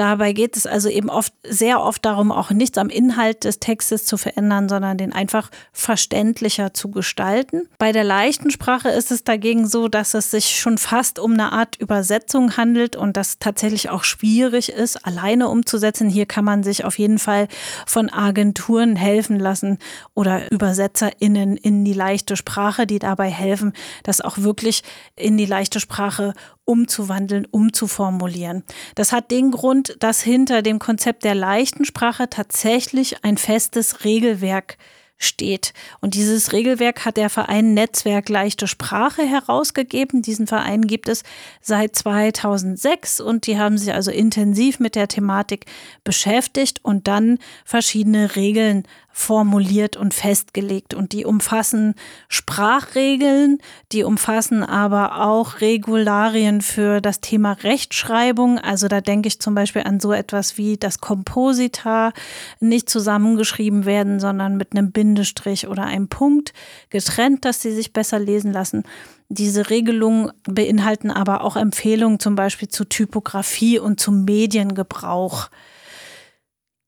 Dabei 0.00 0.33
geht 0.33 0.57
es 0.57 0.64
also 0.66 0.88
eben 0.88 1.11
oft, 1.11 1.35
sehr 1.47 1.83
oft 1.83 2.02
darum, 2.07 2.33
auch 2.33 2.52
nichts 2.52 2.78
am 2.78 2.88
Inhalt 2.88 3.45
des 3.45 3.59
Textes 3.59 4.07
zu 4.07 4.16
verändern, 4.16 4.66
sondern 4.66 4.97
den 4.97 5.12
einfach 5.12 5.50
verständlicher 5.75 6.73
zu 6.73 6.90
gestalten. 6.90 7.69
Bei 7.76 7.92
der 7.92 8.02
leichten 8.02 8.50
Sprache 8.50 8.88
ist 8.88 9.11
es 9.11 9.25
dagegen 9.25 9.66
so, 9.66 9.88
dass 9.88 10.14
es 10.14 10.30
sich 10.30 10.59
schon 10.59 10.78
fast 10.78 11.19
um 11.19 11.35
eine 11.35 11.52
Art 11.52 11.76
Übersetzung 11.76 12.57
handelt 12.57 12.97
und 12.97 13.19
das 13.19 13.40
tatsächlich 13.40 13.90
auch 13.90 14.04
schwierig 14.04 14.71
ist, 14.71 15.04
alleine 15.04 15.50
umzusetzen. 15.50 16.09
Hier 16.09 16.25
kann 16.25 16.47
man 16.47 16.62
sich 16.62 16.87
auf 16.87 16.99
jeden 16.99 17.19
Fall 17.19 17.47
von 17.85 18.09
Agenturen 18.09 18.97
helfen 18.97 19.38
lassen 19.38 19.76
oder 20.14 20.50
ÜbersetzerInnen 20.50 21.59
in 21.59 21.85
die 21.85 21.92
leichte 21.92 22.38
Sprache, 22.38 22.87
die 22.87 23.00
dabei 23.00 23.28
helfen, 23.28 23.75
das 24.02 24.23
auch 24.23 24.38
wirklich 24.38 24.83
in 25.14 25.37
die 25.37 25.45
leichte 25.45 25.78
Sprache 25.78 26.33
umzuwandeln, 26.71 27.49
umzuformulieren. 27.50 28.62
Das 28.95 29.11
hat 29.11 29.33
den 29.33 29.50
Grund, 29.50 29.97
dass 29.99 30.23
hinter 30.23 30.62
dem 30.62 30.79
Konzept 30.79 31.25
der 31.25 31.35
leichten 31.35 31.85
Sprache 31.85 32.31
tatsächlich 32.31 33.25
ein 33.25 33.39
festes 33.39 34.05
Regelwerk 34.05 34.79
steht. 35.19 35.75
Und 36.00 36.15
dieses 36.15 36.53
Regelwerk 36.53 37.05
hat 37.05 37.17
der 37.17 37.29
Verein 37.29 37.75
Netzwerk 37.75 38.29
Leichte 38.29 38.69
Sprache 38.69 39.23
herausgegeben. 39.23 40.23
Diesen 40.23 40.47
Verein 40.47 40.83
gibt 40.83 41.09
es 41.09 41.25
seit 41.61 41.97
2006 41.97 43.21
und 43.21 43.47
die 43.49 43.59
haben 43.59 43.77
sich 43.77 43.93
also 43.93 44.12
intensiv 44.12 44.79
mit 44.79 44.95
der 44.95 45.09
Thematik 45.09 45.67
beschäftigt 46.05 46.79
und 46.85 47.09
dann 47.09 47.39
verschiedene 47.65 48.37
Regeln 48.37 48.85
formuliert 49.21 49.97
und 49.97 50.15
festgelegt. 50.15 50.95
Und 50.95 51.12
die 51.12 51.27
umfassen 51.27 51.95
Sprachregeln, 52.29 53.59
die 53.93 54.03
umfassen 54.03 54.62
aber 54.62 55.27
auch 55.27 55.61
Regularien 55.61 56.62
für 56.62 57.03
das 57.03 57.21
Thema 57.21 57.53
Rechtschreibung. 57.53 58.59
Also 58.59 58.89
da 58.89 59.03
denke 59.03 59.29
ich 59.29 59.39
zum 59.39 59.55
Beispiel 59.55 59.83
an 59.83 60.00
so 60.00 60.12
etwas 60.12 60.57
wie 60.57 60.79
das 60.79 61.00
Komposita 61.00 62.12
nicht 62.61 62.89
zusammengeschrieben 62.89 63.85
werden, 63.85 64.21
sondern 64.21 64.57
mit 64.57 64.73
einem 64.73 64.91
Bindestrich 64.91 65.69
oder 65.69 65.85
einem 65.85 66.09
Punkt 66.09 66.55
getrennt, 66.89 67.45
dass 67.45 67.61
sie 67.61 67.73
sich 67.73 67.93
besser 67.93 68.19
lesen 68.19 68.53
lassen. 68.53 68.85
Diese 69.29 69.69
Regelungen 69.69 70.33
beinhalten 70.45 71.11
aber 71.11 71.45
auch 71.45 71.57
Empfehlungen 71.57 72.19
zum 72.19 72.37
Beispiel 72.37 72.69
zu 72.69 72.85
Typografie 72.85 73.79
und 73.79 74.00
zum 74.00 74.25
Mediengebrauch. 74.25 75.50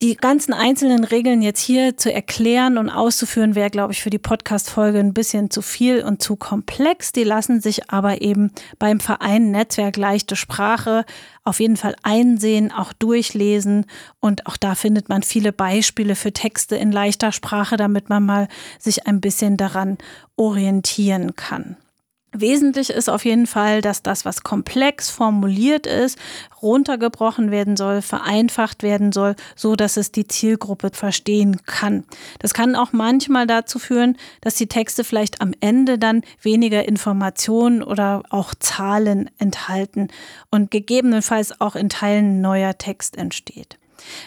Die 0.03 0.17
ganzen 0.17 0.53
einzelnen 0.53 1.05
Regeln 1.05 1.43
jetzt 1.43 1.61
hier 1.61 1.97
zu 1.97 2.13
erklären 2.13 2.77
und 2.77 2.91
auszuführen, 2.91 3.55
wäre, 3.55 3.71
glaube 3.71 3.93
ich, 3.93 4.03
für 4.03 4.11
die 4.11 4.19
Podcast-Folge 4.19 4.99
ein 4.99 5.15
bisschen 5.15 5.49
zu 5.49 5.63
viel 5.63 6.03
und 6.03 6.21
zu 6.21 6.35
komplex. 6.35 7.13
Die 7.13 7.23
lassen 7.23 7.61
sich 7.61 7.89
aber 7.89 8.21
eben 8.21 8.51
beim 8.81 8.99
Verein 8.99 9.53
Netzwerk 9.53 9.97
Leichte 9.97 10.35
Sprache 10.35 11.05
auf 11.45 11.61
jeden 11.61 11.77
Fall 11.77 11.95
einsehen, 12.03 12.73
auch 12.73 12.93
durchlesen. 12.93 13.87
Und 14.19 14.49
auch 14.49 14.57
da 14.57 14.75
findet 14.75 15.09
man 15.09 15.23
viele 15.23 15.53
Beispiele 15.53 16.17
für 16.17 16.33
Texte 16.33 16.75
in 16.75 16.91
leichter 16.91 17.31
Sprache, 17.31 17.77
damit 17.77 18.09
man 18.09 18.27
mal 18.27 18.49
sich 18.81 19.07
ein 19.07 19.21
bisschen 19.21 19.57
daran 19.57 19.99
orientieren 20.35 21.37
kann. 21.37 21.77
Wesentlich 22.35 22.89
ist 22.89 23.11
auf 23.11 23.27
jeden 23.27 23.47
Fall, 23.47 23.83
dass 23.83 24.03
das, 24.03 24.25
was 24.25 24.43
komplex 24.43 25.11
formuliert 25.11 25.87
ist, 25.87 26.19
runtergebrochen 26.63 27.51
werden 27.51 27.77
soll, 27.77 28.01
vereinfacht 28.01 28.83
werden 28.83 29.13
soll, 29.13 29.37
so 29.55 29.77
dass 29.77 29.99
es 29.99 30.13
die 30.13 30.27
Zielgruppe 30.27 30.91
verstehen 30.95 31.61
kann. 31.67 32.05
Das 32.39 32.55
kann 32.55 32.75
auch 32.75 32.93
manchmal 32.93 33.47
dazu 33.47 33.79
führen, 33.79 34.17
dass 34.41 34.55
die 34.55 34.67
Texte 34.67 35.05
vielleicht 35.05 35.43
am 35.43 35.53
Ende 35.61 35.99
dann 35.99 36.23
weniger 36.41 36.89
Informationen 36.89 37.83
oder 37.83 38.23
auch 38.31 38.55
Zahlen 38.55 39.29
enthalten 39.37 40.09
und 40.51 40.71
gegebenenfalls 40.71 41.61
auch 41.61 41.77
in 41.77 41.91
Teilen 41.91 42.41
neuer 42.41 42.79
Text 42.79 43.19
entsteht. 43.19 43.79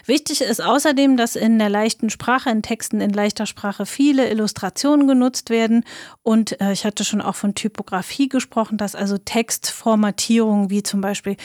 Wichtig 0.05 0.41
ist 0.41 0.61
außerdem, 0.61 1.17
dass 1.17 1.35
in 1.35 1.59
der 1.59 1.69
leichten 1.69 2.09
Sprache, 2.09 2.49
in 2.49 2.61
Texten 2.61 3.01
in 3.01 3.11
leichter 3.11 3.45
Sprache 3.45 3.85
viele 3.85 4.29
Illustrationen 4.29 5.07
genutzt 5.07 5.49
werden. 5.49 5.83
Und 6.23 6.59
äh, 6.61 6.71
ich 6.71 6.85
hatte 6.85 7.03
schon 7.03 7.21
auch 7.21 7.35
von 7.35 7.55
Typografie 7.55 8.29
gesprochen, 8.29 8.77
dass 8.77 8.95
also 8.95 9.17
Textformatierung 9.17 10.69
wie 10.69 10.83
zum 10.83 11.01
Beispiel 11.01 11.37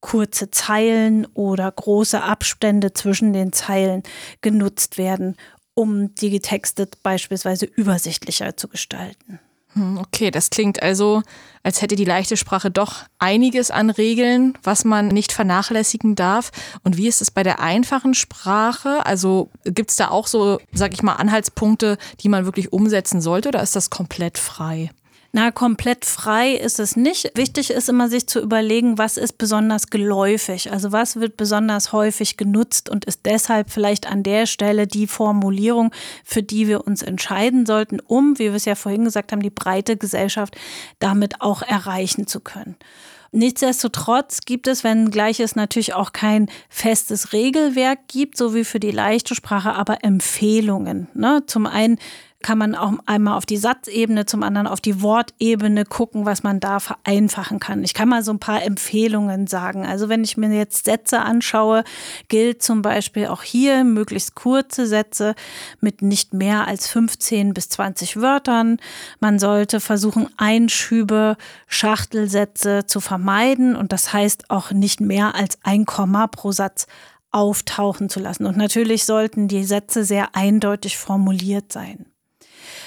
kurze 0.00 0.50
Zeilen 0.50 1.26
oder 1.34 1.70
große 1.70 2.22
Abstände 2.22 2.92
zwischen 2.92 3.32
den 3.32 3.52
Zeilen 3.52 4.02
genutzt 4.40 4.98
werden, 4.98 5.36
um 5.74 6.14
die 6.14 6.40
Texte 6.40 6.88
beispielsweise 7.02 7.66
übersichtlicher 7.66 8.56
zu 8.56 8.68
gestalten. 8.68 9.40
Hm, 9.72 9.98
okay, 9.98 10.30
das 10.30 10.48
klingt 10.48 10.82
also, 10.82 11.22
als 11.66 11.82
hätte 11.82 11.96
die 11.96 12.04
leichte 12.04 12.36
Sprache 12.36 12.70
doch 12.70 13.02
einiges 13.18 13.72
an 13.72 13.90
Regeln, 13.90 14.56
was 14.62 14.84
man 14.84 15.08
nicht 15.08 15.32
vernachlässigen 15.32 16.14
darf. 16.14 16.52
Und 16.84 16.96
wie 16.96 17.08
ist 17.08 17.20
es 17.20 17.32
bei 17.32 17.42
der 17.42 17.58
einfachen 17.58 18.14
Sprache? 18.14 19.04
Also 19.04 19.50
gibt 19.64 19.90
es 19.90 19.96
da 19.96 20.10
auch 20.12 20.28
so, 20.28 20.60
sag 20.72 20.94
ich 20.94 21.02
mal, 21.02 21.14
Anhaltspunkte, 21.14 21.98
die 22.20 22.28
man 22.28 22.44
wirklich 22.44 22.72
umsetzen 22.72 23.20
sollte 23.20 23.48
oder 23.48 23.64
ist 23.64 23.74
das 23.74 23.90
komplett 23.90 24.38
frei? 24.38 24.90
Na, 25.36 25.50
komplett 25.50 26.06
frei 26.06 26.52
ist 26.52 26.80
es 26.80 26.96
nicht. 26.96 27.32
Wichtig 27.34 27.68
ist 27.68 27.90
immer, 27.90 28.08
sich 28.08 28.26
zu 28.26 28.40
überlegen, 28.40 28.96
was 28.96 29.18
ist 29.18 29.36
besonders 29.36 29.88
geläufig. 29.88 30.72
Also 30.72 30.92
was 30.92 31.16
wird 31.16 31.36
besonders 31.36 31.92
häufig 31.92 32.38
genutzt 32.38 32.88
und 32.88 33.04
ist 33.04 33.26
deshalb 33.26 33.68
vielleicht 33.68 34.10
an 34.10 34.22
der 34.22 34.46
Stelle 34.46 34.86
die 34.86 35.06
Formulierung, 35.06 35.92
für 36.24 36.42
die 36.42 36.68
wir 36.68 36.86
uns 36.86 37.02
entscheiden 37.02 37.66
sollten, 37.66 38.00
um, 38.00 38.38
wie 38.38 38.44
wir 38.44 38.54
es 38.54 38.64
ja 38.64 38.76
vorhin 38.76 39.04
gesagt 39.04 39.30
haben, 39.30 39.42
die 39.42 39.50
breite 39.50 39.98
Gesellschaft 39.98 40.56
damit 41.00 41.42
auch 41.42 41.60
erreichen 41.60 42.26
zu 42.26 42.40
können. 42.40 42.74
Nichtsdestotrotz 43.30 44.40
gibt 44.46 44.66
es, 44.66 44.84
wenngleich 44.84 45.40
es 45.40 45.54
natürlich 45.54 45.92
auch 45.92 46.12
kein 46.12 46.48
festes 46.70 47.34
Regelwerk 47.34 48.08
gibt, 48.08 48.38
so 48.38 48.54
wie 48.54 48.64
für 48.64 48.80
die 48.80 48.90
leichte 48.90 49.34
Sprache, 49.34 49.74
aber 49.74 50.02
Empfehlungen. 50.02 51.08
Ne? 51.12 51.42
Zum 51.46 51.66
einen 51.66 51.98
kann 52.42 52.58
man 52.58 52.74
auch 52.74 52.92
einmal 53.06 53.36
auf 53.36 53.46
die 53.46 53.56
Satzebene, 53.56 54.26
zum 54.26 54.42
anderen 54.42 54.66
auf 54.66 54.80
die 54.80 55.02
Wortebene 55.02 55.84
gucken, 55.84 56.26
was 56.26 56.42
man 56.42 56.60
da 56.60 56.80
vereinfachen 56.80 57.60
kann. 57.60 57.82
Ich 57.82 57.94
kann 57.94 58.08
mal 58.08 58.22
so 58.22 58.30
ein 58.30 58.38
paar 58.38 58.62
Empfehlungen 58.62 59.46
sagen. 59.46 59.86
Also 59.86 60.08
wenn 60.08 60.22
ich 60.22 60.36
mir 60.36 60.50
jetzt 60.52 60.84
Sätze 60.84 61.20
anschaue, 61.20 61.82
gilt 62.28 62.62
zum 62.62 62.82
Beispiel 62.82 63.28
auch 63.28 63.42
hier 63.42 63.84
möglichst 63.84 64.34
kurze 64.34 64.86
Sätze 64.86 65.34
mit 65.80 66.02
nicht 66.02 66.34
mehr 66.34 66.68
als 66.68 66.88
15 66.88 67.54
bis 67.54 67.68
20 67.70 68.20
Wörtern. 68.20 68.78
Man 69.18 69.38
sollte 69.38 69.80
versuchen, 69.80 70.28
Einschübe, 70.36 71.36
Schachtelsätze 71.66 72.86
zu 72.86 73.00
vermeiden 73.00 73.74
und 73.74 73.92
das 73.92 74.12
heißt 74.12 74.50
auch 74.50 74.70
nicht 74.70 75.00
mehr 75.00 75.34
als 75.34 75.58
ein 75.62 75.86
Komma 75.86 76.26
pro 76.26 76.52
Satz 76.52 76.86
auftauchen 77.32 78.08
zu 78.08 78.20
lassen. 78.20 78.46
Und 78.46 78.56
natürlich 78.56 79.04
sollten 79.04 79.48
die 79.48 79.64
Sätze 79.64 80.04
sehr 80.04 80.34
eindeutig 80.34 80.96
formuliert 80.96 81.72
sein. 81.72 82.06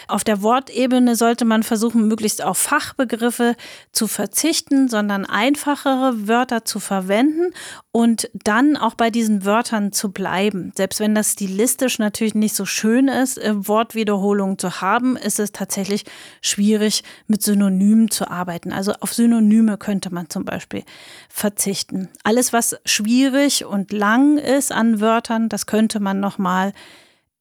Auf 0.09 0.23
der 0.23 0.41
Wortebene 0.41 1.15
sollte 1.15 1.45
man 1.45 1.61
versuchen, 1.61 2.07
möglichst 2.07 2.43
auf 2.43 2.57
Fachbegriffe 2.57 3.55
zu 3.91 4.07
verzichten, 4.07 4.87
sondern 4.87 5.25
einfachere 5.25 6.27
Wörter 6.27 6.65
zu 6.65 6.79
verwenden 6.79 7.53
und 7.91 8.29
dann 8.33 8.75
auch 8.75 8.95
bei 8.95 9.11
diesen 9.11 9.45
Wörtern 9.45 9.91
zu 9.91 10.11
bleiben. 10.11 10.71
Selbst 10.75 10.99
wenn 10.99 11.13
das 11.13 11.33
stilistisch 11.33 11.99
natürlich 11.99 12.33
nicht 12.33 12.55
so 12.55 12.65
schön 12.65 13.07
ist, 13.07 13.37
äh, 13.37 13.67
Wortwiederholungen 13.67 14.57
zu 14.57 14.81
haben, 14.81 15.15
ist 15.15 15.39
es 15.39 15.51
tatsächlich 15.51 16.05
schwierig, 16.41 17.03
mit 17.27 17.43
Synonymen 17.43 18.09
zu 18.09 18.29
arbeiten. 18.29 18.73
Also 18.73 18.93
auf 19.01 19.13
Synonyme 19.13 19.77
könnte 19.77 20.13
man 20.13 20.29
zum 20.29 20.43
Beispiel 20.43 20.83
verzichten. 21.29 22.09
Alles, 22.23 22.51
was 22.51 22.77
schwierig 22.83 23.65
und 23.65 23.91
lang 23.91 24.37
ist 24.39 24.71
an 24.71 25.01
Wörtern, 25.01 25.49
das 25.49 25.67
könnte 25.67 25.99
man 25.99 26.19
nochmal 26.19 26.73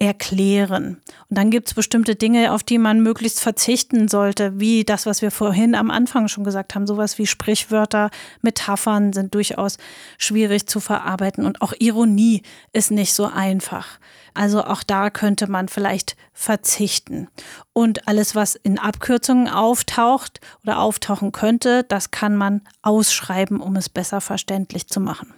erklären. 0.00 1.00
Und 1.28 1.38
dann 1.38 1.50
gibt 1.50 1.68
es 1.68 1.74
bestimmte 1.74 2.14
Dinge, 2.14 2.52
auf 2.52 2.62
die 2.62 2.78
man 2.78 3.02
möglichst 3.02 3.40
verzichten 3.40 4.06
sollte, 4.06 4.60
wie 4.60 4.84
das, 4.84 5.06
was 5.06 5.22
wir 5.22 5.32
vorhin 5.32 5.74
am 5.74 5.90
Anfang 5.90 6.28
schon 6.28 6.44
gesagt 6.44 6.74
haben. 6.74 6.86
Sowas 6.86 7.18
wie 7.18 7.26
Sprichwörter, 7.26 8.10
Metaphern 8.40 9.12
sind 9.12 9.34
durchaus 9.34 9.76
schwierig 10.16 10.68
zu 10.68 10.78
verarbeiten 10.78 11.44
und 11.44 11.62
auch 11.62 11.72
Ironie 11.80 12.42
ist 12.72 12.92
nicht 12.92 13.12
so 13.12 13.26
einfach. 13.26 13.98
Also 14.34 14.64
auch 14.64 14.84
da 14.84 15.10
könnte 15.10 15.50
man 15.50 15.66
vielleicht 15.66 16.16
verzichten. 16.32 17.26
Und 17.72 18.06
alles, 18.06 18.36
was 18.36 18.54
in 18.54 18.78
Abkürzungen 18.78 19.48
auftaucht 19.48 20.40
oder 20.62 20.78
auftauchen 20.78 21.32
könnte, 21.32 21.82
das 21.82 22.12
kann 22.12 22.36
man 22.36 22.60
ausschreiben, 22.82 23.60
um 23.60 23.74
es 23.74 23.88
besser 23.88 24.20
verständlich 24.20 24.86
zu 24.86 25.00
machen. 25.00 25.34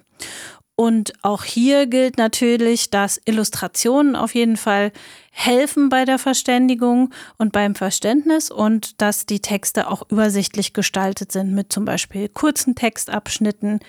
Und 0.80 1.12
auch 1.20 1.44
hier 1.44 1.86
gilt 1.86 2.16
natürlich, 2.16 2.88
dass 2.88 3.20
Illustrationen 3.26 4.16
auf 4.16 4.34
jeden 4.34 4.56
Fall 4.56 4.92
helfen 5.30 5.90
bei 5.90 6.06
der 6.06 6.18
Verständigung 6.18 7.12
und 7.36 7.52
beim 7.52 7.74
Verständnis 7.74 8.50
und 8.50 9.02
dass 9.02 9.26
die 9.26 9.40
Texte 9.40 9.90
auch 9.90 10.10
übersichtlich 10.10 10.72
gestaltet 10.72 11.32
sind 11.32 11.52
mit 11.52 11.70
zum 11.70 11.84
Beispiel 11.84 12.30
kurzen 12.30 12.76
Textabschnitten, 12.76 13.80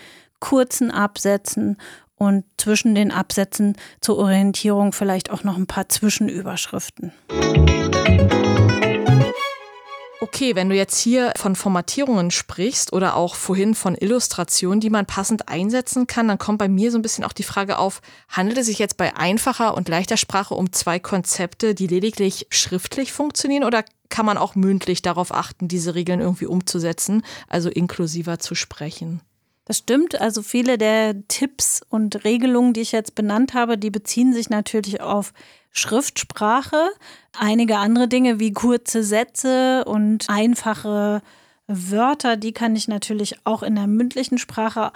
kurzen 0.42 0.92
Absätzen 0.92 1.78
und 2.18 2.44
zwischen 2.58 2.94
den 2.94 3.12
Absätzen 3.12 3.78
zur 4.02 4.18
Orientierung 4.18 4.92
vielleicht 4.92 5.32
auch 5.32 5.46
noch 5.46 5.56
ein 5.56 5.68
paar 5.68 5.88
Zwischenüberschriften. 5.88 7.14
Okay, 10.24 10.54
wenn 10.54 10.70
du 10.70 10.76
jetzt 10.76 11.00
hier 11.00 11.34
von 11.36 11.56
Formatierungen 11.56 12.30
sprichst 12.30 12.94
oder 12.94 13.16
auch 13.16 13.34
vorhin 13.34 13.74
von 13.74 13.96
Illustrationen, 13.96 14.80
die 14.80 14.92
man 14.92 15.08
passend 15.08 15.50
einsetzen 15.50 16.06
kann, 16.06 16.28
dann 16.28 16.38
kommt 16.38 16.60
bei 16.60 16.70
mir 16.70 16.92
so 16.92 17.00
ein 17.00 17.02
bisschen 17.02 17.24
auch 17.24 17.34
die 17.34 17.42
Frage 17.42 17.80
auf, 17.80 18.04
handelt 18.30 18.60
es 18.60 18.68
sich 18.68 18.78
jetzt 18.78 18.98
bei 18.98 19.18
einfacher 19.18 19.74
und 19.74 19.90
leichter 19.90 20.18
Sprache 20.18 20.54
um 20.54 20.72
zwei 20.74 21.00
Konzepte, 21.00 21.74
die 21.74 21.88
lediglich 21.88 22.46
schriftlich 22.52 23.12
funktionieren 23.12 23.64
oder 23.64 23.84
kann 24.10 24.28
man 24.28 24.38
auch 24.38 24.54
mündlich 24.54 25.02
darauf 25.02 25.34
achten, 25.34 25.68
diese 25.68 25.96
Regeln 25.96 26.20
irgendwie 26.20 26.46
umzusetzen, 26.46 27.24
also 27.48 27.70
inklusiver 27.70 28.38
zu 28.38 28.54
sprechen? 28.54 29.22
Das 29.72 29.78
stimmt. 29.78 30.20
Also 30.20 30.42
viele 30.42 30.78
der 30.78 31.26
Tipps 31.30 31.80
und 31.88 32.26
Regelungen, 32.26 32.74
die 32.74 32.82
ich 32.82 32.92
jetzt 32.92 33.16
benannt 33.16 33.54
habe, 33.54 33.78
die 33.78 33.90
beziehen 33.90 34.34
sich 34.34 34.50
natürlich 34.50 35.00
auf 35.00 35.32
Schriftsprache. 35.72 36.90
Einige 37.40 37.78
andere 37.78 38.10
Dinge 38.10 38.38
wie 38.38 38.52
kurze 38.52 39.02
Sätze 39.02 39.86
und 39.86 40.30
einfache 40.30 41.22
Wörter, 41.68 42.36
die 42.36 42.52
kann 42.52 42.76
ich 42.76 42.90
natürlich 42.90 43.46
auch 43.46 43.64
in 43.64 43.76
der 43.76 43.88
mündlichen 43.88 44.40
Sprache 44.40 44.92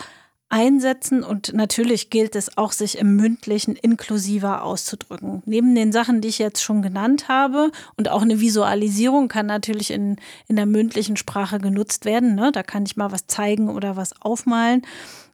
einsetzen 0.50 1.24
und 1.24 1.54
natürlich 1.54 2.10
gilt 2.10 2.36
es 2.36 2.58
auch, 2.58 2.72
sich 2.72 2.98
im 2.98 3.16
mündlichen 3.16 3.76
inklusiver 3.76 4.64
auszudrücken. 4.64 5.42
Neben 5.46 5.74
den 5.74 5.92
Sachen, 5.92 6.22
die 6.22 6.28
ich 6.28 6.38
jetzt 6.38 6.62
schon 6.62 6.82
genannt 6.82 7.28
habe 7.28 7.72
und 7.98 8.10
auch 8.10 8.22
eine 8.22 8.40
Visualisierung 8.40 9.28
kann 9.28 9.48
natürlich 9.48 9.92
in, 9.92 10.18
in 10.48 10.56
der 10.56 10.68
mündlichen 10.68 11.18
Sprache 11.18 11.60
genutzt 11.60 12.06
werden. 12.06 12.36
Ne? 12.36 12.52
Da 12.52 12.62
kann 12.64 12.86
ich 12.86 12.96
mal 12.96 13.12
was 13.12 13.28
zeigen 13.28 13.70
oder 13.70 13.96
was 13.96 14.22
aufmalen. 14.22 14.84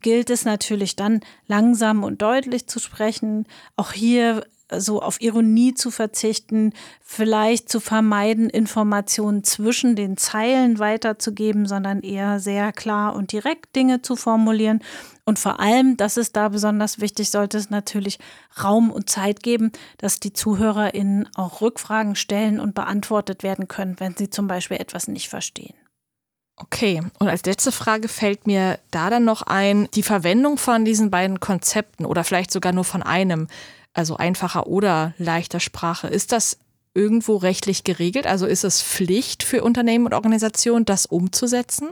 Gilt 0.01 0.29
es 0.29 0.45
natürlich 0.45 0.95
dann 0.95 1.19
langsam 1.47 2.03
und 2.03 2.21
deutlich 2.21 2.67
zu 2.67 2.79
sprechen. 2.79 3.45
Auch 3.75 3.91
hier 3.91 4.45
so 4.77 5.01
auf 5.01 5.21
Ironie 5.21 5.73
zu 5.73 5.91
verzichten, 5.91 6.73
vielleicht 7.01 7.69
zu 7.69 7.79
vermeiden, 7.79 8.49
Informationen 8.49 9.43
zwischen 9.43 9.95
den 9.95 10.17
Zeilen 10.17 10.79
weiterzugeben, 10.79 11.65
sondern 11.65 12.01
eher 12.01 12.39
sehr 12.39 12.71
klar 12.71 13.15
und 13.15 13.31
direkt 13.31 13.75
Dinge 13.75 14.01
zu 14.01 14.15
formulieren. 14.15 14.81
Und 15.25 15.39
vor 15.39 15.59
allem, 15.59 15.97
das 15.97 16.17
ist 16.17 16.35
da 16.35 16.49
besonders 16.49 16.99
wichtig, 16.99 17.29
sollte 17.29 17.57
es 17.57 17.69
natürlich 17.69 18.19
Raum 18.61 18.91
und 18.91 19.09
Zeit 19.09 19.43
geben, 19.43 19.71
dass 19.97 20.19
die 20.19 20.33
ZuhörerInnen 20.33 21.29
auch 21.35 21.61
Rückfragen 21.61 22.15
stellen 22.15 22.59
und 22.59 22.75
beantwortet 22.75 23.43
werden 23.43 23.67
können, 23.67 23.99
wenn 23.99 24.15
sie 24.17 24.29
zum 24.29 24.47
Beispiel 24.47 24.77
etwas 24.77 25.07
nicht 25.07 25.29
verstehen. 25.29 25.75
Okay, 26.57 27.01
und 27.17 27.27
als 27.27 27.43
letzte 27.45 27.71
Frage 27.71 28.07
fällt 28.07 28.45
mir 28.45 28.77
da 28.91 29.09
dann 29.09 29.25
noch 29.25 29.41
ein, 29.41 29.87
die 29.95 30.03
Verwendung 30.03 30.57
von 30.57 30.85
diesen 30.85 31.09
beiden 31.09 31.39
Konzepten 31.39 32.05
oder 32.05 32.23
vielleicht 32.23 32.51
sogar 32.51 32.71
nur 32.71 32.83
von 32.83 33.01
einem 33.01 33.47
also 33.93 34.17
einfacher 34.17 34.67
oder 34.67 35.13
leichter 35.17 35.59
Sprache. 35.59 36.07
Ist 36.07 36.31
das 36.31 36.57
irgendwo 36.93 37.37
rechtlich 37.37 37.83
geregelt? 37.83 38.27
Also 38.27 38.45
ist 38.45 38.63
es 38.63 38.81
Pflicht 38.81 39.43
für 39.43 39.63
Unternehmen 39.63 40.05
und 40.05 40.13
Organisationen, 40.13 40.85
das 40.85 41.05
umzusetzen? 41.05 41.89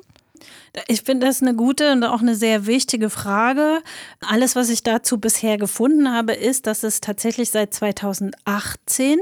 Ich 0.88 1.02
finde 1.02 1.26
das 1.26 1.42
eine 1.42 1.56
gute 1.56 1.92
und 1.92 2.04
auch 2.04 2.22
eine 2.22 2.36
sehr 2.36 2.66
wichtige 2.66 3.10
Frage. 3.10 3.82
Alles, 4.22 4.56
was 4.56 4.70
ich 4.70 4.84
dazu 4.84 5.20
bisher 5.20 5.58
gefunden 5.58 6.12
habe, 6.12 6.34
ist, 6.34 6.68
dass 6.68 6.84
es 6.84 7.02
tatsächlich 7.02 7.50
seit 7.50 7.74
2018 7.74 9.20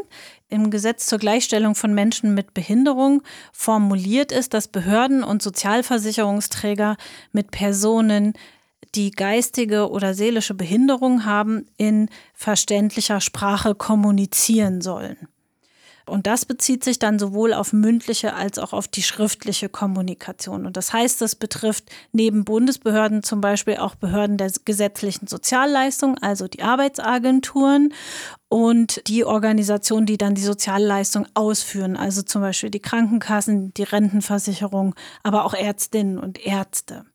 im 0.50 0.70
Gesetz 0.70 1.08
zur 1.08 1.20
Gleichstellung 1.20 1.76
von 1.76 1.94
Menschen 1.94 2.34
mit 2.34 2.54
Behinderung 2.54 3.24
formuliert 3.52 4.32
ist, 4.32 4.54
dass 4.54 4.68
Behörden 4.68 5.24
und 5.24 5.42
Sozialversicherungsträger 5.42 6.98
mit 7.32 7.52
Personen 7.52 8.34
die 8.96 9.12
geistige 9.12 9.90
oder 9.90 10.14
seelische 10.14 10.54
Behinderung 10.54 11.26
haben, 11.26 11.68
in 11.78 12.10
verständlicher 12.34 13.22
Sprache 13.22 13.76
kommunizieren 13.76 14.82
sollen. 14.82 15.28
Und 16.08 16.26
das 16.26 16.46
bezieht 16.46 16.84
sich 16.86 17.00
dann 17.00 17.20
sowohl 17.20 17.54
auf 17.54 17.74
mündliche 17.74 18.34
als 18.34 18.60
auch 18.60 18.72
auf 18.72 18.88
die 18.88 19.04
schriftliche 19.04 19.68
Kommunikation. 19.68 20.66
Und 20.66 20.78
das 20.78 20.94
heißt, 20.94 21.22
das 21.22 21.36
betrifft 21.36 21.90
neben 22.14 22.46
Bundesbehörden 22.46 23.24
zum 23.24 23.42
Beispiel 23.42 23.78
auch 23.78 23.96
Behörden 23.96 24.38
der 24.38 24.52
gesetzlichen 24.64 25.28
Sozialleistung, 25.28 26.18
also 26.20 26.48
die 26.48 26.64
Arbeitsagenturen 26.64 27.94
und 28.48 29.02
die 29.08 29.26
Organisationen, 29.26 30.06
die 30.06 30.18
dann 30.18 30.34
die 30.34 30.42
Sozialleistung 30.42 31.28
ausführen, 31.34 31.98
also 31.98 32.22
zum 32.22 32.42
Beispiel 32.42 32.70
die 32.70 32.80
Krankenkassen, 32.80 33.74
die 33.74 33.84
Rentenversicherung, 33.84 34.96
aber 35.24 35.44
auch 35.44 35.54
Ärztinnen 35.54 36.18
und 36.18 36.40
Ärzte. 36.40 37.06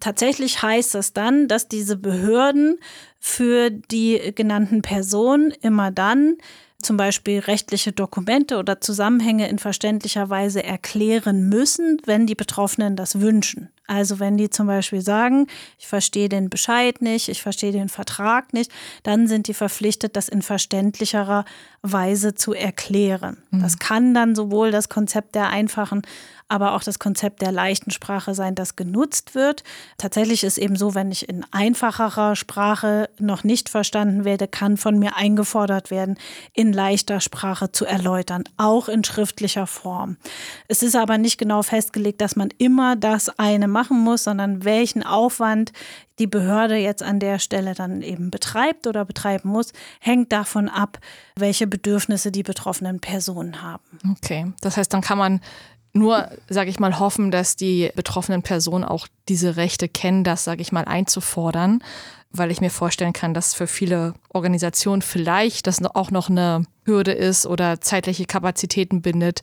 Tatsächlich 0.00 0.62
heißt 0.62 0.94
das 0.94 1.12
dann, 1.12 1.48
dass 1.48 1.68
diese 1.68 1.96
Behörden 1.96 2.78
für 3.18 3.70
die 3.70 4.32
genannten 4.34 4.82
Personen 4.82 5.52
immer 5.62 5.90
dann 5.90 6.36
zum 6.82 6.96
Beispiel 6.96 7.40
rechtliche 7.40 7.92
Dokumente 7.92 8.58
oder 8.58 8.80
Zusammenhänge 8.80 9.48
in 9.48 9.58
verständlicher 9.58 10.28
Weise 10.28 10.62
erklären 10.62 11.48
müssen, 11.48 11.98
wenn 12.04 12.26
die 12.26 12.34
Betroffenen 12.34 12.94
das 12.94 13.20
wünschen. 13.20 13.70
Also 13.86 14.18
wenn 14.18 14.36
die 14.36 14.48
zum 14.48 14.66
Beispiel 14.66 15.02
sagen, 15.02 15.46
ich 15.78 15.86
verstehe 15.86 16.28
den 16.28 16.48
Bescheid 16.48 17.02
nicht, 17.02 17.28
ich 17.28 17.42
verstehe 17.42 17.72
den 17.72 17.88
Vertrag 17.88 18.54
nicht, 18.54 18.70
dann 19.02 19.28
sind 19.28 19.46
die 19.46 19.54
verpflichtet, 19.54 20.16
das 20.16 20.28
in 20.28 20.40
verständlicherer 20.40 21.44
Weise 21.82 22.34
zu 22.34 22.54
erklären. 22.54 23.42
Mhm. 23.50 23.60
Das 23.60 23.78
kann 23.78 24.14
dann 24.14 24.34
sowohl 24.34 24.70
das 24.70 24.88
Konzept 24.88 25.34
der 25.34 25.50
einfachen 25.50 26.02
aber 26.48 26.74
auch 26.74 26.82
das 26.82 26.98
Konzept 26.98 27.42
der 27.42 27.52
leichten 27.52 27.90
Sprache 27.90 28.34
sein, 28.34 28.54
das 28.54 28.76
genutzt 28.76 29.34
wird. 29.34 29.64
Tatsächlich 29.98 30.44
ist 30.44 30.58
eben 30.58 30.76
so, 30.76 30.94
wenn 30.94 31.10
ich 31.10 31.28
in 31.28 31.44
einfacherer 31.50 32.36
Sprache 32.36 33.08
noch 33.18 33.44
nicht 33.44 33.68
verstanden 33.68 34.24
werde, 34.24 34.46
kann 34.46 34.76
von 34.76 34.98
mir 34.98 35.16
eingefordert 35.16 35.90
werden, 35.90 36.18
in 36.52 36.72
leichter 36.72 37.20
Sprache 37.20 37.72
zu 37.72 37.86
erläutern, 37.86 38.44
auch 38.56 38.88
in 38.88 39.04
schriftlicher 39.04 39.66
Form. 39.66 40.16
Es 40.68 40.82
ist 40.82 40.96
aber 40.96 41.18
nicht 41.18 41.38
genau 41.38 41.62
festgelegt, 41.62 42.20
dass 42.20 42.36
man 42.36 42.50
immer 42.58 42.94
das 42.94 43.38
eine 43.38 43.68
machen 43.74 44.00
muss, 44.00 44.24
sondern 44.24 44.64
welchen 44.64 45.02
Aufwand 45.02 45.72
die 46.18 46.26
Behörde 46.26 46.76
jetzt 46.76 47.02
an 47.02 47.18
der 47.18 47.38
Stelle 47.38 47.74
dann 47.74 48.00
eben 48.00 48.30
betreibt 48.30 48.86
oder 48.86 49.04
betreiben 49.04 49.50
muss, 49.50 49.72
hängt 50.00 50.32
davon 50.32 50.70
ab, 50.70 50.98
welche 51.36 51.66
Bedürfnisse 51.66 52.32
die 52.32 52.44
betroffenen 52.44 53.00
Personen 53.00 53.60
haben. 53.60 53.84
Okay, 54.12 54.52
das 54.62 54.76
heißt, 54.76 54.94
dann 54.94 55.02
kann 55.02 55.18
man 55.18 55.40
nur, 55.92 56.28
sage 56.48 56.70
ich 56.70 56.78
mal, 56.78 56.98
hoffen, 56.98 57.30
dass 57.30 57.56
die 57.56 57.90
betroffenen 57.94 58.42
Personen 58.42 58.84
auch 58.84 59.06
diese 59.28 59.56
Rechte 59.56 59.88
kennen, 59.88 60.24
das, 60.24 60.44
sage 60.44 60.62
ich 60.62 60.72
mal, 60.72 60.84
einzufordern, 60.84 61.82
weil 62.30 62.50
ich 62.50 62.60
mir 62.60 62.70
vorstellen 62.70 63.12
kann, 63.12 63.34
dass 63.34 63.54
für 63.54 63.66
viele 63.66 64.14
Organisationen 64.28 65.02
vielleicht 65.02 65.66
das 65.66 65.84
auch 65.84 66.10
noch 66.10 66.28
eine 66.28 66.64
Hürde 66.84 67.12
ist 67.12 67.46
oder 67.46 67.80
zeitliche 67.80 68.26
Kapazitäten 68.26 69.02
bindet, 69.02 69.40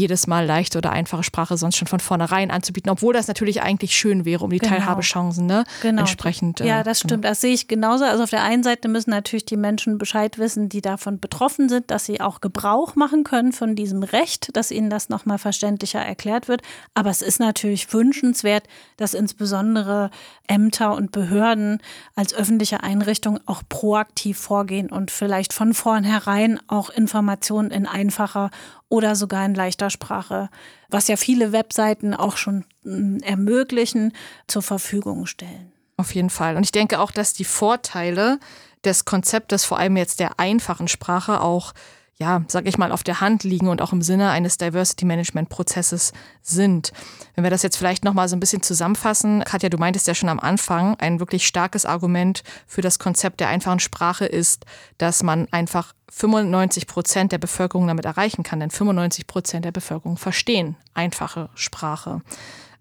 jedes 0.00 0.26
Mal 0.26 0.46
leichte 0.46 0.78
oder 0.78 0.90
einfache 0.90 1.22
Sprache 1.22 1.56
sonst 1.56 1.76
schon 1.76 1.86
von 1.86 2.00
vornherein 2.00 2.50
anzubieten, 2.50 2.90
obwohl 2.90 3.12
das 3.12 3.28
natürlich 3.28 3.62
eigentlich 3.62 3.94
schön 3.94 4.24
wäre, 4.24 4.44
um 4.44 4.50
die 4.50 4.58
genau. 4.58 4.72
Teilhabechancen 4.72 5.46
ne, 5.46 5.64
genau. 5.82 6.00
entsprechend. 6.00 6.60
Äh, 6.60 6.66
ja, 6.66 6.82
das 6.82 7.00
stimmt. 7.00 7.24
Das 7.24 7.42
sehe 7.42 7.52
ich 7.52 7.68
genauso. 7.68 8.04
Also 8.04 8.22
auf 8.22 8.30
der 8.30 8.42
einen 8.42 8.62
Seite 8.62 8.88
müssen 8.88 9.10
natürlich 9.10 9.44
die 9.44 9.58
Menschen 9.58 9.98
Bescheid 9.98 10.38
wissen, 10.38 10.68
die 10.70 10.80
davon 10.80 11.20
betroffen 11.20 11.68
sind, 11.68 11.90
dass 11.90 12.06
sie 12.06 12.20
auch 12.20 12.40
Gebrauch 12.40 12.96
machen 12.96 13.24
können 13.24 13.52
von 13.52 13.76
diesem 13.76 14.02
Recht, 14.02 14.56
dass 14.56 14.70
ihnen 14.70 14.88
das 14.88 15.10
nochmal 15.10 15.38
verständlicher 15.38 16.00
erklärt 16.00 16.48
wird. 16.48 16.62
Aber 16.94 17.10
es 17.10 17.20
ist 17.20 17.38
natürlich 17.38 17.92
wünschenswert, 17.92 18.64
dass 18.96 19.12
insbesondere 19.12 20.10
Ämter 20.46 20.94
und 20.94 21.12
Behörden 21.12 21.82
als 22.14 22.32
öffentliche 22.32 22.82
Einrichtung 22.82 23.38
auch 23.44 23.62
proaktiv 23.68 24.38
vorgehen 24.38 24.90
und 24.90 25.10
vielleicht 25.10 25.52
von 25.52 25.74
vornherein 25.74 26.58
auch 26.68 26.79
Informationen 26.88 27.70
in 27.70 27.86
einfacher 27.86 28.50
oder 28.88 29.14
sogar 29.14 29.44
in 29.44 29.54
leichter 29.54 29.90
Sprache, 29.90 30.48
was 30.88 31.08
ja 31.08 31.16
viele 31.16 31.52
Webseiten 31.52 32.14
auch 32.14 32.38
schon 32.38 32.64
mm, 32.84 33.18
ermöglichen, 33.18 34.14
zur 34.46 34.62
Verfügung 34.62 35.26
stellen. 35.26 35.72
Auf 35.98 36.14
jeden 36.14 36.30
Fall. 36.30 36.56
Und 36.56 36.62
ich 36.62 36.72
denke 36.72 36.98
auch, 37.00 37.10
dass 37.10 37.34
die 37.34 37.44
Vorteile 37.44 38.38
des 38.84 39.04
Konzeptes, 39.04 39.66
vor 39.66 39.78
allem 39.78 39.98
jetzt 39.98 40.20
der 40.20 40.40
einfachen 40.40 40.88
Sprache, 40.88 41.42
auch 41.42 41.74
ja, 42.20 42.44
sag 42.48 42.68
ich 42.68 42.76
mal, 42.76 42.92
auf 42.92 43.02
der 43.02 43.20
Hand 43.22 43.44
liegen 43.44 43.68
und 43.68 43.80
auch 43.80 43.92
im 43.92 44.02
Sinne 44.02 44.30
eines 44.30 44.58
Diversity 44.58 45.06
Management 45.06 45.48
Prozesses 45.48 46.12
sind. 46.42 46.92
Wenn 47.34 47.44
wir 47.44 47.50
das 47.50 47.62
jetzt 47.62 47.78
vielleicht 47.78 48.04
nochmal 48.04 48.28
so 48.28 48.36
ein 48.36 48.40
bisschen 48.40 48.62
zusammenfassen, 48.62 49.42
Katja, 49.44 49.70
du 49.70 49.78
meintest 49.78 50.06
ja 50.06 50.14
schon 50.14 50.28
am 50.28 50.38
Anfang, 50.38 50.96
ein 50.96 51.18
wirklich 51.18 51.46
starkes 51.46 51.86
Argument 51.86 52.42
für 52.66 52.82
das 52.82 52.98
Konzept 52.98 53.40
der 53.40 53.48
einfachen 53.48 53.80
Sprache 53.80 54.26
ist, 54.26 54.66
dass 54.98 55.22
man 55.22 55.48
einfach 55.50 55.94
95 56.10 56.86
Prozent 56.86 57.32
der 57.32 57.38
Bevölkerung 57.38 57.86
damit 57.86 58.04
erreichen 58.04 58.42
kann, 58.42 58.60
denn 58.60 58.70
95 58.70 59.26
Prozent 59.26 59.64
der 59.64 59.72
Bevölkerung 59.72 60.18
verstehen 60.18 60.76
einfache 60.92 61.48
Sprache. 61.54 62.20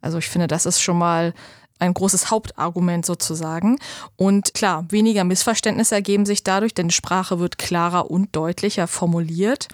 Also 0.01 0.17
ich 0.17 0.27
finde, 0.27 0.47
das 0.47 0.65
ist 0.65 0.81
schon 0.81 0.97
mal 0.97 1.33
ein 1.79 1.93
großes 1.93 2.29
Hauptargument 2.29 3.05
sozusagen. 3.05 3.79
Und 4.15 4.53
klar, 4.53 4.85
weniger 4.89 5.23
Missverständnisse 5.23 5.95
ergeben 5.95 6.25
sich 6.25 6.43
dadurch, 6.43 6.73
denn 6.73 6.91
Sprache 6.91 7.39
wird 7.39 7.57
klarer 7.57 8.11
und 8.11 8.35
deutlicher 8.35 8.87
formuliert. 8.87 9.67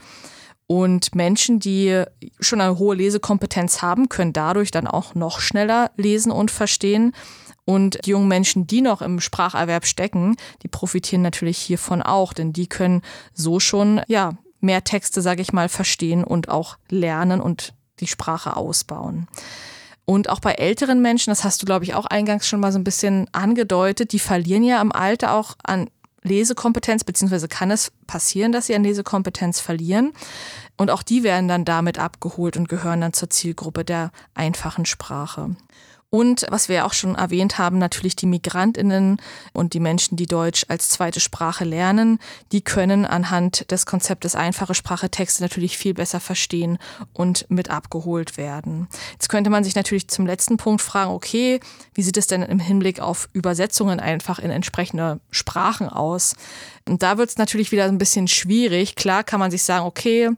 Und 0.67 1.13
Menschen, 1.13 1.59
die 1.59 2.03
schon 2.39 2.61
eine 2.61 2.79
hohe 2.79 2.95
Lesekompetenz 2.95 3.81
haben, 3.81 4.09
können 4.09 4.33
dadurch 4.33 4.71
dann 4.71 4.87
auch 4.87 5.13
noch 5.13 5.39
schneller 5.39 5.91
lesen 5.95 6.31
und 6.31 6.49
verstehen. 6.49 7.13
Und 7.65 8.05
die 8.05 8.11
jungen 8.11 8.27
Menschen, 8.27 8.67
die 8.67 8.81
noch 8.81 9.01
im 9.01 9.19
Spracherwerb 9.19 9.85
stecken, 9.85 10.35
die 10.63 10.67
profitieren 10.67 11.23
natürlich 11.23 11.57
hiervon 11.57 12.01
auch, 12.01 12.33
denn 12.33 12.53
die 12.53 12.67
können 12.67 13.01
so 13.33 13.59
schon 13.59 14.01
ja 14.07 14.37
mehr 14.59 14.83
Texte, 14.83 15.21
sage 15.21 15.41
ich 15.41 15.53
mal, 15.53 15.69
verstehen 15.69 16.23
und 16.23 16.49
auch 16.49 16.77
lernen 16.89 17.41
und 17.41 17.73
die 17.99 18.07
Sprache 18.07 18.55
ausbauen. 18.57 19.27
Und 20.05 20.29
auch 20.29 20.39
bei 20.39 20.53
älteren 20.53 21.01
Menschen, 21.01 21.31
das 21.31 21.43
hast 21.43 21.61
du, 21.61 21.65
glaube 21.65 21.83
ich, 21.83 21.95
auch 21.95 22.05
eingangs 22.05 22.47
schon 22.47 22.59
mal 22.59 22.71
so 22.71 22.77
ein 22.77 22.83
bisschen 22.83 23.27
angedeutet, 23.31 24.11
die 24.11 24.19
verlieren 24.19 24.63
ja 24.63 24.79
im 24.79 24.91
Alter 24.91 25.33
auch 25.33 25.55
an 25.63 25.89
Lesekompetenz, 26.21 27.03
beziehungsweise 27.03 27.47
kann 27.47 27.71
es 27.71 27.91
passieren, 28.07 28.51
dass 28.51 28.67
sie 28.67 28.75
an 28.75 28.83
Lesekompetenz 28.83 29.59
verlieren. 29.59 30.13
Und 30.77 30.91
auch 30.91 31.03
die 31.03 31.23
werden 31.23 31.47
dann 31.47 31.65
damit 31.65 31.99
abgeholt 31.99 32.57
und 32.57 32.69
gehören 32.69 33.01
dann 33.01 33.13
zur 33.13 33.29
Zielgruppe 33.29 33.85
der 33.85 34.11
einfachen 34.33 34.85
Sprache. 34.85 35.55
Und 36.15 36.45
was 36.49 36.69
wir 36.69 36.85
auch 36.85 36.93
schon 36.93 37.15
erwähnt 37.15 37.57
haben, 37.57 37.77
natürlich 37.77 38.15
die 38.15 38.25
Migrantinnen 38.25 39.21
und 39.51 39.73
die 39.73 39.81
Menschen, 39.81 40.15
die 40.15 40.27
Deutsch 40.27 40.65
als 40.69 40.87
zweite 40.87 41.19
Sprache 41.19 41.65
lernen, 41.65 42.19
die 42.53 42.61
können 42.61 43.03
anhand 43.05 43.69
des 43.69 43.85
Konzeptes 43.85 44.33
einfache 44.33 44.75
Sprache 44.75 45.09
Texte 45.09 45.43
natürlich 45.43 45.77
viel 45.77 45.93
besser 45.93 46.21
verstehen 46.21 46.77
und 47.11 47.45
mit 47.49 47.69
abgeholt 47.69 48.37
werden. 48.37 48.87
Jetzt 49.11 49.27
könnte 49.27 49.49
man 49.49 49.65
sich 49.65 49.75
natürlich 49.75 50.07
zum 50.07 50.25
letzten 50.25 50.55
Punkt 50.55 50.81
fragen, 50.81 51.11
okay, 51.11 51.59
wie 51.93 52.01
sieht 52.01 52.15
es 52.15 52.27
denn 52.27 52.43
im 52.43 52.59
Hinblick 52.59 53.01
auf 53.01 53.27
Übersetzungen 53.33 53.99
einfach 53.99 54.39
in 54.39 54.51
entsprechende 54.51 55.19
Sprachen 55.31 55.89
aus? 55.89 56.37
Und 56.87 57.03
da 57.03 57.17
wird 57.17 57.31
es 57.31 57.37
natürlich 57.37 57.73
wieder 57.73 57.83
ein 57.83 57.97
bisschen 57.97 58.29
schwierig. 58.29 58.95
Klar 58.95 59.25
kann 59.25 59.41
man 59.41 59.51
sich 59.51 59.63
sagen, 59.63 59.85
okay, 59.85 60.29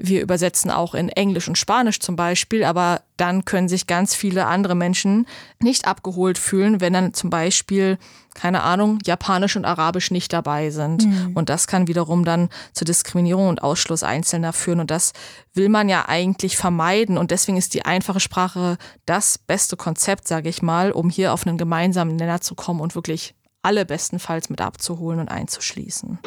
wir 0.00 0.22
übersetzen 0.22 0.70
auch 0.70 0.94
in 0.94 1.08
Englisch 1.10 1.46
und 1.46 1.58
Spanisch 1.58 2.00
zum 2.00 2.16
Beispiel, 2.16 2.64
aber 2.64 3.02
dann 3.16 3.44
können 3.44 3.68
sich 3.68 3.86
ganz 3.86 4.14
viele 4.14 4.46
andere 4.46 4.74
Menschen 4.74 5.26
nicht 5.60 5.86
abgeholt 5.86 6.38
fühlen, 6.38 6.80
wenn 6.80 6.94
dann 6.94 7.12
zum 7.12 7.28
Beispiel, 7.28 7.98
keine 8.34 8.62
Ahnung, 8.62 8.98
Japanisch 9.04 9.56
und 9.56 9.66
Arabisch 9.66 10.10
nicht 10.10 10.32
dabei 10.32 10.70
sind. 10.70 11.04
Mhm. 11.06 11.32
Und 11.34 11.50
das 11.50 11.66
kann 11.66 11.86
wiederum 11.86 12.24
dann 12.24 12.48
zur 12.72 12.86
Diskriminierung 12.86 13.48
und 13.48 13.62
Ausschluss 13.62 14.02
Einzelner 14.02 14.54
führen. 14.54 14.80
Und 14.80 14.90
das 14.90 15.12
will 15.52 15.68
man 15.68 15.90
ja 15.90 16.08
eigentlich 16.08 16.56
vermeiden. 16.56 17.18
Und 17.18 17.30
deswegen 17.30 17.58
ist 17.58 17.74
die 17.74 17.84
einfache 17.84 18.20
Sprache 18.20 18.78
das 19.04 19.36
beste 19.36 19.76
Konzept, 19.76 20.26
sage 20.26 20.48
ich 20.48 20.62
mal, 20.62 20.90
um 20.92 21.10
hier 21.10 21.34
auf 21.34 21.46
einen 21.46 21.58
gemeinsamen 21.58 22.16
Nenner 22.16 22.40
zu 22.40 22.54
kommen 22.54 22.80
und 22.80 22.94
wirklich 22.94 23.34
alle 23.62 23.84
bestenfalls 23.84 24.48
mit 24.48 24.62
abzuholen 24.62 25.20
und 25.20 25.28
einzuschließen. 25.28 26.18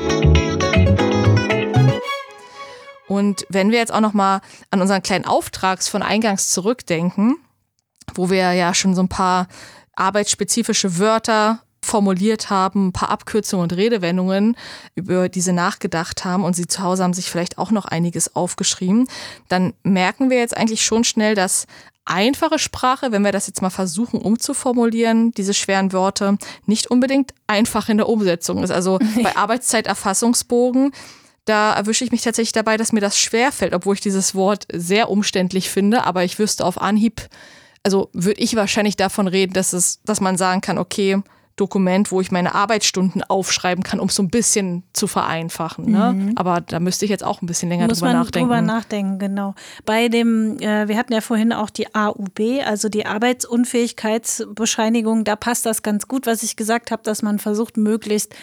Und 3.07 3.45
wenn 3.49 3.71
wir 3.71 3.79
jetzt 3.79 3.93
auch 3.93 3.99
noch 3.99 4.13
mal 4.13 4.41
an 4.71 4.81
unseren 4.81 5.03
kleinen 5.03 5.25
Auftrags 5.25 5.87
von 5.87 6.01
eingangs 6.01 6.49
zurückdenken, 6.49 7.37
wo 8.15 8.29
wir 8.29 8.53
ja 8.53 8.73
schon 8.73 8.95
so 8.95 9.01
ein 9.01 9.09
paar 9.09 9.47
arbeitsspezifische 9.95 10.97
Wörter 10.99 11.59
formuliert 11.83 12.49
haben, 12.49 12.87
ein 12.87 12.93
paar 12.93 13.09
Abkürzungen 13.09 13.63
und 13.63 13.73
Redewendungen, 13.73 14.55
über 14.95 15.29
diese 15.29 15.53
nachgedacht 15.53 16.23
haben 16.25 16.43
und 16.43 16.55
sie 16.55 16.67
zu 16.67 16.81
Hause 16.81 17.03
haben 17.03 17.13
sich 17.13 17.29
vielleicht 17.29 17.57
auch 17.57 17.71
noch 17.71 17.85
einiges 17.85 18.35
aufgeschrieben, 18.35 19.07
dann 19.49 19.73
merken 19.83 20.29
wir 20.29 20.37
jetzt 20.37 20.55
eigentlich 20.55 20.83
schon 20.83 21.03
schnell, 21.03 21.35
dass 21.35 21.67
einfache 22.05 22.59
Sprache, 22.59 23.11
wenn 23.11 23.23
wir 23.23 23.31
das 23.31 23.47
jetzt 23.47 23.61
mal 23.61 23.69
versuchen 23.69 24.19
umzuformulieren, 24.19 25.31
diese 25.31 25.53
schweren 25.53 25.93
Wörter, 25.93 26.37
nicht 26.65 26.87
unbedingt 26.87 27.33
einfach 27.47 27.89
in 27.89 27.97
der 27.97 28.09
Umsetzung 28.09 28.63
ist. 28.63 28.71
Also 28.71 28.99
bei 29.23 29.35
Arbeitszeiterfassungsbogen, 29.35 30.91
da 31.45 31.73
erwische 31.73 32.05
ich 32.05 32.11
mich 32.11 32.21
tatsächlich 32.21 32.53
dabei, 32.53 32.77
dass 32.77 32.91
mir 32.91 33.01
das 33.01 33.19
schwerfällt, 33.19 33.73
obwohl 33.73 33.95
ich 33.95 34.01
dieses 34.01 34.35
Wort 34.35 34.65
sehr 34.71 35.09
umständlich 35.09 35.69
finde, 35.69 36.05
aber 36.05 36.23
ich 36.23 36.39
wüsste 36.39 36.65
auf 36.65 36.81
Anhieb, 36.81 37.27
also 37.83 38.09
würde 38.13 38.41
ich 38.41 38.55
wahrscheinlich 38.55 38.95
davon 38.95 39.27
reden, 39.27 39.53
dass 39.53 39.73
es, 39.73 40.01
dass 40.03 40.21
man 40.21 40.37
sagen 40.37 40.61
kann, 40.61 40.77
okay, 40.77 41.21
Dokument, 41.55 42.11
wo 42.11 42.19
ich 42.19 42.31
meine 42.31 42.55
Arbeitsstunden 42.55 43.21
aufschreiben 43.21 43.83
kann, 43.83 43.99
um 43.99 44.07
es 44.07 44.15
so 44.15 44.23
ein 44.23 44.29
bisschen 44.29 44.81
zu 44.91 45.05
vereinfachen. 45.05 45.85
Ne? 45.85 46.13
Mhm. 46.13 46.31
Aber 46.35 46.61
da 46.61 46.79
müsste 46.79 47.05
ich 47.05 47.11
jetzt 47.11 47.23
auch 47.23 47.43
ein 47.43 47.45
bisschen 47.45 47.69
länger 47.69 47.87
Muss 47.87 47.99
drüber 47.99 48.13
man 48.13 48.23
nachdenken. 48.23 48.49
Drüber 48.49 48.63
nachdenken, 48.63 49.19
genau. 49.19 49.53
Bei 49.85 50.09
dem, 50.09 50.57
äh, 50.59 50.87
wir 50.87 50.97
hatten 50.97 51.13
ja 51.13 51.21
vorhin 51.21 51.53
auch 51.53 51.69
die 51.69 51.93
AUB, 51.93 52.63
also 52.65 52.89
die 52.89 53.05
Arbeitsunfähigkeitsbescheinigung, 53.05 55.25
da 55.25 55.35
passt 55.35 55.67
das 55.67 55.83
ganz 55.83 56.07
gut, 56.07 56.25
was 56.25 56.41
ich 56.41 56.55
gesagt 56.55 56.89
habe, 56.89 57.03
dass 57.03 57.21
man 57.21 57.37
versucht, 57.37 57.77
möglichst 57.77 58.33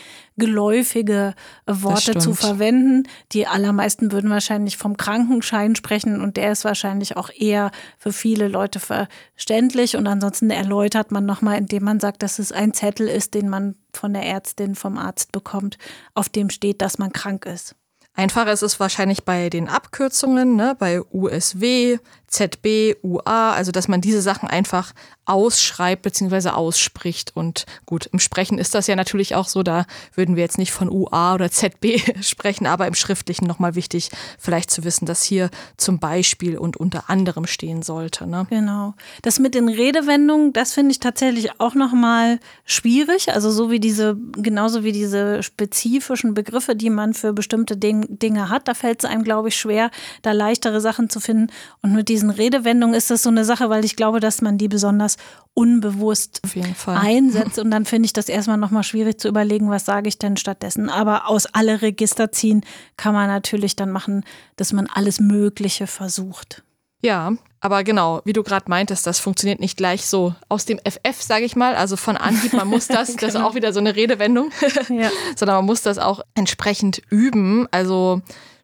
geläufige 0.40 1.34
Worte 1.66 2.18
zu 2.18 2.34
verwenden. 2.34 3.04
Die 3.30 3.46
allermeisten 3.46 4.10
würden 4.10 4.30
wahrscheinlich 4.30 4.76
vom 4.76 4.96
Krankenschein 4.96 5.76
sprechen 5.76 6.20
und 6.20 6.36
der 6.36 6.50
ist 6.50 6.64
wahrscheinlich 6.64 7.16
auch 7.16 7.30
eher 7.30 7.70
für 7.96 8.12
viele 8.12 8.48
Leute 8.48 8.80
verständlich. 8.80 9.96
Und 9.96 10.08
ansonsten 10.08 10.50
erläutert 10.50 11.12
man 11.12 11.24
nochmal, 11.24 11.58
indem 11.58 11.84
man 11.84 12.00
sagt, 12.00 12.24
dass 12.24 12.40
es 12.40 12.50
ein 12.50 12.74
Zettel 12.74 13.06
ist, 13.06 13.34
den 13.34 13.48
man 13.48 13.76
von 13.94 14.12
der 14.12 14.24
Ärztin, 14.24 14.74
vom 14.74 14.98
Arzt 14.98 15.30
bekommt, 15.30 15.78
auf 16.14 16.28
dem 16.28 16.50
steht, 16.50 16.82
dass 16.82 16.98
man 16.98 17.12
krank 17.12 17.46
ist. 17.46 17.76
Einfacher 18.14 18.52
ist 18.52 18.62
es 18.62 18.80
wahrscheinlich 18.80 19.24
bei 19.24 19.50
den 19.50 19.68
Abkürzungen, 19.68 20.56
ne, 20.56 20.76
bei 20.78 21.00
USW, 21.12 21.98
ZB, 22.30 22.96
UA, 23.02 23.52
also 23.52 23.72
dass 23.72 23.88
man 23.88 24.00
diese 24.00 24.22
Sachen 24.22 24.48
einfach 24.48 24.94
ausschreibt 25.30 26.02
bzw. 26.02 26.50
ausspricht. 26.50 27.32
Und 27.36 27.66
gut, 27.86 28.06
im 28.12 28.18
Sprechen 28.18 28.58
ist 28.58 28.74
das 28.74 28.88
ja 28.88 28.96
natürlich 28.96 29.36
auch 29.36 29.46
so, 29.46 29.62
da 29.62 29.86
würden 30.14 30.34
wir 30.34 30.42
jetzt 30.42 30.58
nicht 30.58 30.72
von 30.72 30.88
UA 30.88 31.34
oder 31.34 31.50
ZB 31.50 32.00
sprechen, 32.22 32.66
aber 32.66 32.88
im 32.88 32.94
Schriftlichen 32.94 33.46
nochmal 33.46 33.76
wichtig, 33.76 34.10
vielleicht 34.38 34.70
zu 34.70 34.82
wissen, 34.82 35.06
dass 35.06 35.22
hier 35.22 35.50
zum 35.76 36.00
Beispiel 36.00 36.58
und 36.58 36.76
unter 36.76 37.10
anderem 37.10 37.46
stehen 37.46 37.82
sollte. 37.82 38.26
Ne? 38.26 38.46
Genau. 38.50 38.94
Das 39.22 39.38
mit 39.38 39.54
den 39.54 39.68
Redewendungen, 39.68 40.52
das 40.52 40.72
finde 40.72 40.90
ich 40.92 41.00
tatsächlich 41.00 41.60
auch 41.60 41.74
nochmal 41.74 42.40
schwierig. 42.64 43.32
Also 43.32 43.50
so 43.50 43.70
wie 43.70 43.80
diese, 43.80 44.16
genauso 44.32 44.82
wie 44.82 44.92
diese 44.92 45.42
spezifischen 45.44 46.34
Begriffe, 46.34 46.74
die 46.74 46.90
man 46.90 47.14
für 47.14 47.32
bestimmte 47.32 47.76
Ding, 47.76 48.18
Dinge 48.18 48.48
hat, 48.50 48.66
da 48.66 48.74
fällt 48.74 49.04
es 49.04 49.10
einem, 49.10 49.22
glaube 49.22 49.48
ich, 49.48 49.56
schwer, 49.56 49.90
da 50.22 50.32
leichtere 50.32 50.80
Sachen 50.80 51.08
zu 51.08 51.20
finden. 51.20 51.52
Und 51.82 51.92
mit 51.92 52.08
diesen 52.08 52.19
diesen 52.20 52.30
Redewendungen 52.30 52.94
ist 52.94 53.10
das 53.10 53.22
so 53.22 53.30
eine 53.30 53.46
Sache, 53.46 53.70
weil 53.70 53.82
ich 53.82 53.96
glaube, 53.96 54.20
dass 54.20 54.42
man 54.42 54.58
die 54.58 54.68
besonders 54.68 55.16
unbewusst 55.54 56.42
einsetzt. 56.86 57.58
Und 57.58 57.70
dann 57.70 57.86
finde 57.86 58.06
ich 58.06 58.12
das 58.12 58.28
erstmal 58.28 58.58
nochmal 58.58 58.82
schwierig 58.82 59.18
zu 59.18 59.28
überlegen, 59.28 59.70
was 59.70 59.86
sage 59.86 60.08
ich 60.08 60.18
denn 60.18 60.36
stattdessen. 60.36 60.90
Aber 60.90 61.28
aus 61.28 61.46
alle 61.46 61.80
Register 61.80 62.30
ziehen 62.30 62.62
kann 62.98 63.14
man 63.14 63.28
natürlich 63.28 63.74
dann 63.74 63.90
machen, 63.90 64.24
dass 64.56 64.74
man 64.74 64.86
alles 64.86 65.18
Mögliche 65.18 65.86
versucht. 65.86 66.62
Ja, 67.02 67.32
aber 67.60 67.84
genau, 67.84 68.20
wie 68.26 68.34
du 68.34 68.42
gerade 68.42 68.66
meintest, 68.68 69.06
das 69.06 69.18
funktioniert 69.18 69.58
nicht 69.58 69.78
gleich 69.78 70.04
so 70.04 70.34
aus 70.50 70.66
dem 70.66 70.78
FF, 70.78 71.22
sage 71.22 71.46
ich 71.46 71.56
mal. 71.56 71.74
Also 71.74 71.96
von 71.96 72.18
Anhieb, 72.18 72.52
man 72.52 72.68
muss 72.68 72.86
das, 72.88 73.08
genau. 73.08 73.20
das 73.20 73.34
ist 73.34 73.40
auch 73.40 73.54
wieder 73.54 73.72
so 73.72 73.80
eine 73.80 73.96
Redewendung, 73.96 74.50
ja. 74.90 75.10
sondern 75.34 75.56
man 75.56 75.64
muss 75.64 75.80
das 75.80 75.96
auch 75.96 76.20
entsprechend 76.34 77.00
üben. 77.08 77.66
Also 77.70 78.20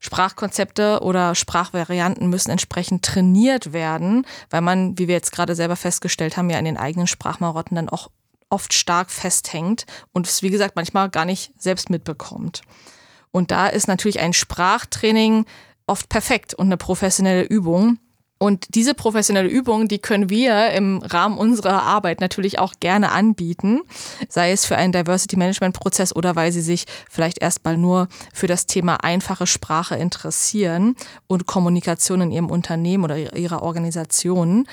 Sprachkonzepte 0.07 1.01
oder 1.03 1.35
Sprachvarianten 1.35 2.31
müssen 2.31 2.53
entsprechend 2.53 3.05
trainiert 3.05 3.73
werden, 3.73 4.25
weil 4.51 4.61
man, 4.61 4.97
wie 4.97 5.09
wir 5.09 5.16
jetzt 5.16 5.33
gerade 5.33 5.57
selber 5.57 5.75
festgestellt 5.75 6.37
haben, 6.37 6.49
ja 6.49 6.61
in 6.61 6.64
den 6.64 6.77
eigenen 6.77 7.09
Sprachmarotten 7.09 7.75
dann 7.75 7.88
auch 7.88 8.09
oft 8.49 8.73
stark 8.73 9.11
festhängt 9.11 9.85
und 10.12 10.29
es, 10.29 10.42
wie 10.42 10.51
gesagt, 10.51 10.77
manchmal 10.77 11.11
gar 11.11 11.25
nicht 11.25 11.53
selbst 11.59 11.90
mitbekommt. 11.90 12.62
Und 13.33 13.51
da 13.51 13.66
ist 13.66 13.88
natürlich 13.88 14.21
ein 14.21 14.33
Sprachtraining 14.33 15.45
oft 15.88 16.09
perfekt 16.09 16.55
und 16.55 16.66
eine 16.66 16.77
professionelle 16.77 17.42
Übung. 17.42 17.99
Und 18.38 18.75
diese 18.75 18.92
professionelle 18.92 19.49
Übung, 19.49 19.88
die 19.88 19.99
können 19.99 20.29
wir 20.29 20.70
im 20.72 20.99
Rahmen 20.99 21.38
unserer 21.38 21.83
Arbeit 21.85 22.20
natürlich 22.20 22.59
auch 22.59 22.75
gerne 22.81 23.11
anbieten, 23.11 23.81
sei 24.29 24.53
es 24.53 24.66
für 24.66 24.77
einen 24.77 24.92
Diversity 24.92 25.37
Management 25.37 25.75
Prozess 25.75 26.14
oder 26.14 26.37
weil 26.37 26.53
Sie 26.53 26.61
sich 26.61 26.85
vielleicht 27.09 27.40
erstmal 27.40 27.79
nur 27.79 28.09
für 28.35 28.46
das 28.46 28.66
Thema 28.66 29.03
einfache 29.03 29.46
Sprache 29.46 29.96
interessieren 29.96 30.96
und 31.27 31.46
Kommunikation 31.46 32.20
in 32.20 32.31
Ihrem 32.31 32.51
Unternehmen 32.51 33.05
oder 33.05 33.35
Ihrer 33.35 33.62
Organisation 33.62 34.66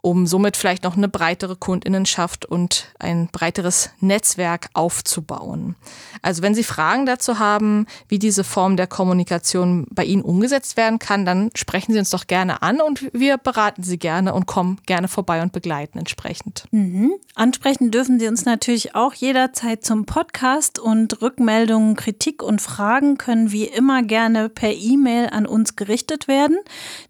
um 0.00 0.26
somit 0.26 0.56
vielleicht 0.56 0.84
noch 0.84 0.96
eine 0.96 1.08
breitere 1.08 1.56
Kundinnenschaft 1.56 2.44
und 2.44 2.86
ein 3.00 3.28
breiteres 3.32 3.90
Netzwerk 4.00 4.70
aufzubauen. 4.72 5.74
Also 6.22 6.42
wenn 6.42 6.54
Sie 6.54 6.62
Fragen 6.62 7.04
dazu 7.04 7.38
haben, 7.38 7.86
wie 8.08 8.18
diese 8.18 8.44
Form 8.44 8.76
der 8.76 8.86
Kommunikation 8.86 9.86
bei 9.90 10.04
Ihnen 10.04 10.22
umgesetzt 10.22 10.76
werden 10.76 10.98
kann, 11.00 11.24
dann 11.24 11.50
sprechen 11.54 11.92
Sie 11.92 11.98
uns 11.98 12.10
doch 12.10 12.28
gerne 12.28 12.62
an 12.62 12.80
und 12.80 13.10
wir 13.12 13.38
beraten 13.38 13.82
Sie 13.82 13.98
gerne 13.98 14.34
und 14.34 14.46
kommen 14.46 14.80
gerne 14.86 15.08
vorbei 15.08 15.42
und 15.42 15.52
begleiten 15.52 15.98
entsprechend. 15.98 16.64
Mhm. 16.70 17.12
Ansprechen 17.34 17.90
dürfen 17.90 18.20
Sie 18.20 18.28
uns 18.28 18.44
natürlich 18.44 18.94
auch 18.94 19.14
jederzeit 19.14 19.84
zum 19.84 20.06
Podcast 20.06 20.78
und 20.78 21.22
Rückmeldungen, 21.22 21.96
Kritik 21.96 22.42
und 22.42 22.62
Fragen 22.62 23.18
können 23.18 23.50
wie 23.50 23.64
immer 23.64 24.02
gerne 24.02 24.48
per 24.48 24.72
E-Mail 24.72 25.28
an 25.30 25.46
uns 25.46 25.74
gerichtet 25.74 26.28
werden. 26.28 26.58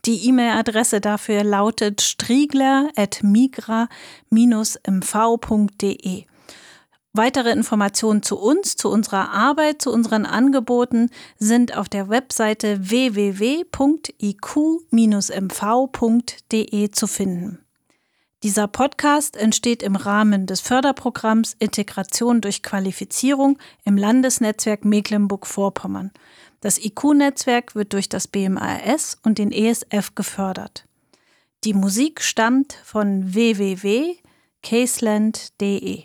Die 0.07 0.27
E-Mail-Adresse 0.27 1.01
dafür 1.01 1.44
lautet 1.44 2.01
striegler 2.01 2.77
migra-mv.de. 3.22 3.88
Weitere 7.14 7.50
Informationen 7.50 8.22
zu 8.22 8.38
uns, 8.38 8.76
zu 8.76 8.90
unserer 8.90 9.30
Arbeit, 9.32 9.82
zu 9.82 9.92
unseren 9.92 10.24
Angeboten 10.24 11.10
sind 11.38 11.76
auf 11.76 11.88
der 11.88 12.08
Webseite 12.08 12.90
www.iq-mv.de 12.90 13.70
zu 16.90 17.06
finden. 17.06 17.58
Dieser 18.44 18.68
Podcast 18.68 19.36
entsteht 19.36 19.82
im 19.82 19.96
Rahmen 19.96 20.46
des 20.46 20.60
Förderprogramms 20.60 21.56
Integration 21.58 22.40
durch 22.40 22.62
Qualifizierung 22.62 23.58
im 23.84 23.96
Landesnetzwerk 23.96 24.84
Mecklenburg-Vorpommern. 24.84 26.12
Das 26.60 26.78
IQ-Netzwerk 26.78 27.74
wird 27.74 27.92
durch 27.94 28.08
das 28.08 28.28
BMAS 28.28 29.18
und 29.24 29.38
den 29.38 29.50
ESF 29.50 30.14
gefördert. 30.14 30.88
Die 31.68 31.74
Musik 31.74 32.22
stammt 32.22 32.81
von 32.83 33.35
www.caseland.de. 33.35 36.04